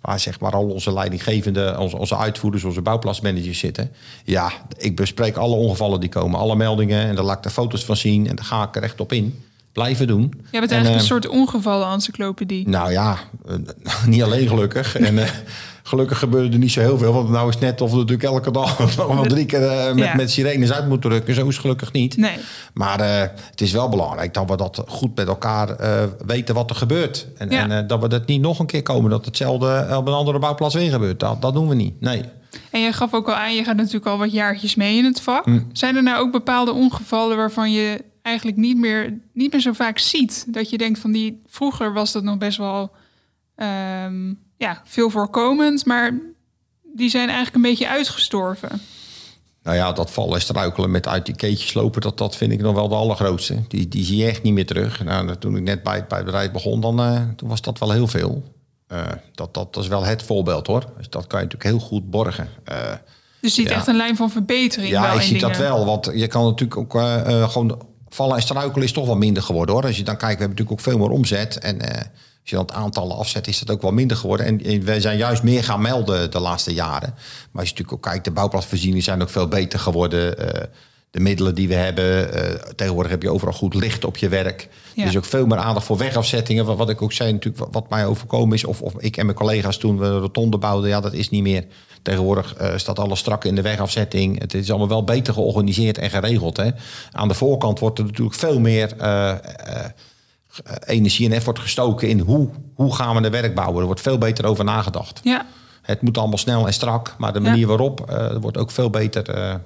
[0.00, 3.90] Waar zeg maar al onze leidinggevende, onze, onze uitvoerders, onze bouwplaatsmanagers zitten.
[4.24, 7.06] Ja, ik bespreek alle ongevallen die komen, alle meldingen.
[7.06, 9.12] En daar laat ik de foto's van zien en daar ga ik er echt op
[9.12, 9.42] in.
[9.78, 10.20] Blijven doen.
[10.20, 12.68] Je bent En, eigenlijk eh, een soort ongevallen-encyclopedie.
[12.68, 13.16] nou ja,
[13.48, 13.54] eh,
[14.06, 14.96] niet alleen gelukkig.
[14.96, 15.30] En eh,
[15.82, 17.12] gelukkig gebeurde er niet zo heel veel.
[17.12, 19.94] Want nou is het net of we natuurlijk elke dag nog wel drie keer eh,
[19.94, 20.14] met, Ja.
[20.14, 21.34] met sirenes uit moeten drukken.
[21.34, 22.16] Zo is het gelukkig niet.
[22.16, 22.36] Nee.
[22.74, 26.70] Maar eh, het is wel belangrijk dat we dat goed met elkaar eh, weten wat
[26.70, 27.26] er gebeurt.
[27.36, 27.62] En, Ja.
[27.62, 29.10] en eh, dat we dat niet nog een keer komen.
[29.10, 31.20] Dat hetzelfde op een andere bouwplaats weer gebeurt.
[31.20, 32.00] Dat, dat doen we niet.
[32.00, 32.22] Nee.
[32.70, 35.20] En je gaf ook al aan, je gaat natuurlijk al wat jaartjes mee in het
[35.20, 35.46] vak.
[35.46, 35.66] Mm.
[35.72, 39.98] Zijn er nou ook bepaalde ongevallen waarvan je eigenlijk niet meer, niet meer zo vaak
[39.98, 40.44] ziet?
[40.48, 42.90] Dat je denkt van die, vroeger was dat nog best wel
[43.54, 46.18] ehm, ja, veel voorkomend, maar
[46.94, 48.80] die zijn eigenlijk een beetje uitgestorven.
[49.62, 52.60] Nou ja, dat vallen en struikelen met uit die keetjes lopen, dat, dat vind ik
[52.60, 53.62] nog wel de allergrootste.
[53.68, 55.04] Die, die zie je echt niet meer terug.
[55.04, 57.78] Nou, toen ik net bij, het- bij het bedrijf begon, dan eh, toen was dat
[57.78, 58.42] wel heel veel.
[58.86, 60.84] Eh, dat, dat, dat is wel het voorbeeld hoor.
[60.96, 62.48] Dus dat kan je natuurlijk heel goed borgen.
[62.64, 62.76] Eh,
[63.40, 63.74] Dus je ziet Ja.
[63.76, 65.84] echt een lijn van verbetering ja, wel ik in zie dat wel.
[65.84, 67.00] Want je kan natuurlijk ook
[67.50, 69.84] gewoon vallen en struikelen is toch wel minder geworden hoor.
[69.84, 71.58] Als je dan kijkt, we hebben natuurlijk ook veel meer omzet.
[71.58, 71.96] En eh,
[72.40, 74.46] als je dan het aantallen afzet, is dat ook wel minder geworden.
[74.46, 77.08] En, en wij zijn juist meer gaan melden de laatste jaren.
[77.10, 80.38] Maar als je natuurlijk ook kijkt, de bouwplaatsvoorzieningen zijn ook veel beter geworden.
[80.38, 80.62] Eh,
[81.10, 82.32] de middelen die we hebben.
[82.32, 84.68] eh, tegenwoordig heb je overal goed licht op je werk.
[84.94, 85.02] Ja.
[85.02, 86.64] Er is ook veel meer aandacht voor wegafzettingen.
[86.64, 88.64] Wat, wat ik ook zei, natuurlijk, wat, wat mij overkomen is.
[88.64, 90.88] Of, of ik en mijn collega's toen we een rotonde bouwden.
[90.90, 91.64] Ja, dat is niet meer.
[92.08, 94.40] Tegenwoordig eh, staat alles strak in de wegafzetting.
[94.40, 96.56] Het is allemaal wel beter georganiseerd en geregeld.
[96.56, 96.70] Hè.
[97.12, 99.90] Aan de voorkant wordt er natuurlijk veel meer eh, eh,
[100.86, 103.78] energie en effort gestoken in hoe, hoe gaan we de werk bouwen.
[103.80, 105.20] Er wordt veel beter over nagedacht.
[105.22, 105.46] Ja,
[105.82, 107.44] Het moet allemaal snel en strak, maar de Ja.
[107.50, 109.60] manier waarop eh, wordt ook veel beter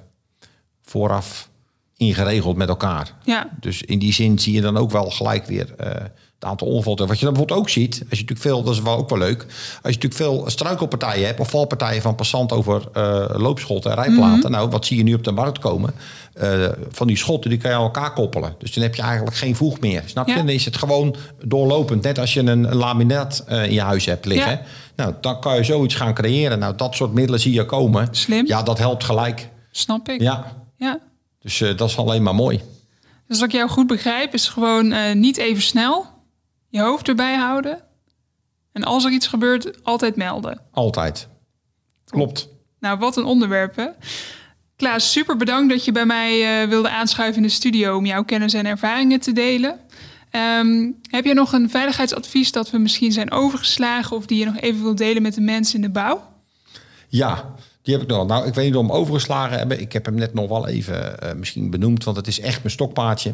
[0.81, 1.49] vooraf
[1.97, 3.11] ingeregeld met elkaar.
[3.23, 5.73] ja, Dus in die zin zie je dan ook wel gelijk weer
[6.43, 7.07] het aantal ongevallen.
[7.07, 9.19] Wat je dan bijvoorbeeld ook ziet, als je natuurlijk veel, dat is wel ook wel
[9.19, 9.41] leuk,
[9.81, 14.39] als je natuurlijk veel struikelpartijen hebt of valpartijen van passant over uh, loopschotten en rijplaten.
[14.39, 14.51] Mhm.
[14.51, 15.93] Nou, wat zie je nu op de markt komen?
[16.41, 18.55] Uh, van die schotten die kan je aan elkaar koppelen.
[18.57, 20.03] Dus dan heb je eigenlijk geen voeg meer.
[20.05, 20.31] Snap je?
[20.31, 20.37] Ja.
[20.37, 21.15] Dan is het gewoon
[21.45, 22.03] doorlopend.
[22.03, 24.51] Net als je een, een laminaat uh, in je huis hebt liggen.
[24.51, 24.61] Ja.
[24.95, 26.59] Nou, dan kan je zoiets gaan creëren.
[26.59, 28.07] Nou, dat soort middelen zie je komen.
[28.11, 28.47] Slim.
[28.47, 29.49] Ja, dat helpt gelijk.
[29.71, 30.21] Snap ik.
[30.21, 30.99] Ja, ja.
[31.39, 32.61] dus dat is alleen maar mooi.
[33.27, 36.12] Dus als ik jou goed begrijp, is gewoon niet even snel
[36.73, 37.81] je hoofd erbij houden.
[38.71, 40.61] En als er iets gebeurt, altijd melden.
[40.71, 41.27] Altijd.
[42.05, 42.49] Klopt.
[42.79, 43.87] Nou, wat een onderwerp, hè?
[44.75, 48.23] Klaas, super bedankt dat je bij mij uh, wilde aanschuiven in de studio om jouw
[48.23, 49.79] kennis en ervaringen te delen.
[50.59, 54.59] Um, heb je nog een veiligheidsadvies dat we misschien zijn overgeslagen of die je nog
[54.59, 56.33] even wilt delen met de mensen in de bouw?
[57.07, 58.27] Ja, die heb ik nog.
[58.27, 59.81] Nou, ik weet niet of we hem overgeslagen hebben.
[59.81, 62.73] Ik heb hem net nog wel even uh, misschien benoemd, want het is echt mijn
[62.73, 63.33] stokpaardje.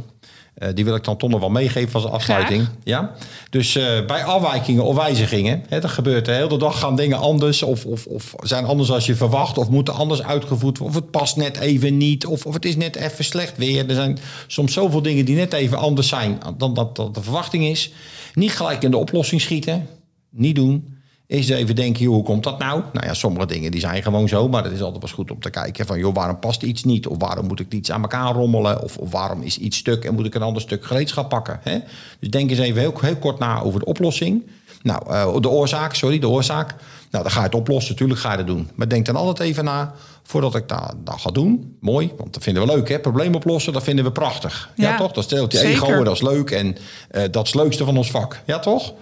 [0.58, 2.64] Uh, die wil ik dan toch nog wel meegeven als afsluiting.
[2.64, 2.76] Graag.
[2.84, 3.12] Ja?
[3.50, 7.64] Dus uh, bij afwijkingen of wijzigingen, hè, dat gebeurt de hele dag gaan dingen anders
[7.64, 11.12] of, of, of zijn anders als je verwacht of moeten anders uitgevoerd worden of het
[11.12, 13.90] past net even niet of, of het is net even slecht weer.
[13.90, 17.66] Er zijn soms zoveel dingen die net even anders zijn dan dat, dat de verwachting
[17.66, 17.92] is.
[18.34, 19.88] Niet gelijk in de oplossing schieten,
[20.30, 20.98] niet doen.
[21.30, 22.84] Eens even denken, joh, hoe komt dat nou?
[22.94, 25.40] Nou ja, sommige dingen die zijn gewoon zo, maar het is altijd wel goed om
[25.40, 27.08] te kijken van, joh, waarom past iets niet?
[27.08, 28.84] Of waarom moet ik iets aan elkaar rommelen?
[28.84, 31.60] Of, of waarom is iets stuk en moet ik een ander stuk gereedschap pakken?
[31.64, 31.78] Hè?
[32.20, 34.44] Dus denk eens even heel, heel kort na over de oplossing.
[34.82, 36.76] Nou, uh, de oorzaak, sorry, de oorzaak.
[37.12, 38.70] Nou, dan ga je het oplossen, natuurlijk ga je dat doen.
[38.76, 41.78] Maar denk dan altijd even na, voordat ik dat, dat ga doen.
[41.80, 43.00] Mooi, want dat vinden we leuk, hè?
[43.00, 44.70] Probleem oplossen, dat vinden we prachtig.
[44.76, 45.12] Ja, Ja, toch?
[45.12, 48.12] Dat stelt je ego, dat is leuk en uh, dat is het leukste van ons
[48.12, 48.42] vak.
[48.46, 48.94] Ja, toch?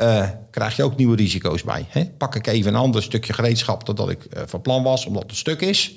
[0.00, 1.86] Uh, krijg je ook nieuwe risico's bij.
[1.88, 2.04] Hè?
[2.04, 5.22] Pak ik even een ander stukje gereedschap dan dat ik uh, van plan was, omdat
[5.22, 5.94] het stuk is.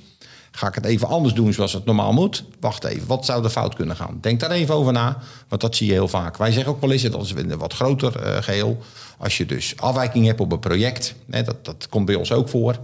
[0.52, 2.44] Ga ik het even anders doen zoals het normaal moet?
[2.60, 4.18] Wacht even, wat zou er fout kunnen gaan?
[4.22, 5.18] Denk daar even over na,
[5.48, 6.38] want dat zie je heel vaak.
[6.38, 8.78] Wij zeggen ook wel eens, dat is een wat groter uh, geheel.
[9.18, 12.50] Als je dus afwijking hebt op een project, hè, dat, dat komt bij ons ook
[12.50, 12.80] voor.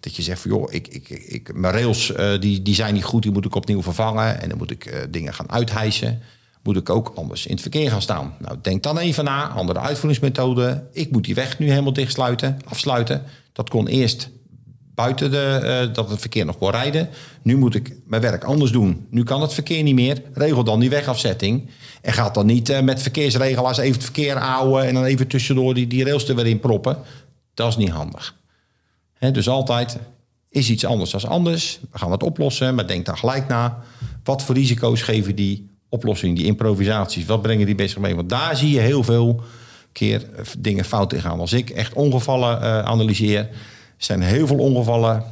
[0.00, 3.22] Dat je zegt van joh, ik, ik, ik, mijn rails die, die zijn niet goed,
[3.22, 4.40] die moet ik opnieuw vervangen.
[4.40, 6.22] En dan moet ik dingen gaan uithijsen
[6.62, 8.34] moet ik ook anders in het verkeer gaan staan.
[8.38, 10.86] Nou, denk dan even na, andere uitvoeringsmethode.
[10.92, 13.22] Ik moet die weg nu helemaal dichtsluiten, afsluiten.
[13.52, 14.30] Dat kon eerst
[14.94, 17.08] buiten de, uh, dat het verkeer nog kon rijden.
[17.42, 19.06] Nu moet ik mijn werk anders doen.
[19.10, 20.22] Nu kan het verkeer niet meer.
[20.34, 21.70] Regel dan die wegafzetting.
[22.02, 24.86] En gaat dan niet uh, met verkeersregelaars even het verkeer houden...
[24.86, 26.98] en dan even tussendoor die, die rails er weer in proppen.
[27.54, 28.34] Dat is niet handig.
[29.32, 29.98] Dus altijd
[30.50, 31.80] is iets anders dan anders.
[31.90, 33.82] We gaan het oplossen, maar denk dan gelijk na.
[34.24, 38.16] Wat voor risico's geven die oplossing, die improvisaties, wat brengen die bezig mee?
[38.16, 39.42] Want daar zie je heel veel
[39.92, 40.28] keer
[40.58, 41.40] dingen fout in gaan.
[41.40, 43.48] Als ik echt ongevallen uh, analyseer,
[43.96, 45.24] zijn heel veel ongevallen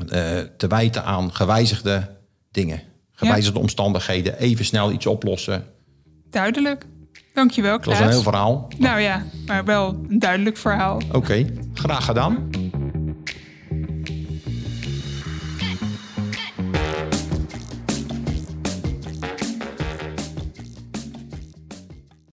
[0.00, 0.08] uh,
[0.56, 2.10] te wijten aan gewijzigde
[2.50, 2.82] dingen.
[3.12, 3.62] Gewijzigde ja.
[3.62, 5.64] omstandigheden, even snel iets oplossen.
[6.30, 6.86] Duidelijk.
[7.34, 7.98] Dankjewel, Dat Klaas.
[7.98, 8.68] was een heel verhaal.
[8.78, 10.96] Nou ja, maar wel een duidelijk verhaal.
[10.96, 11.52] Oké, okay.
[11.74, 12.50] graag gedaan.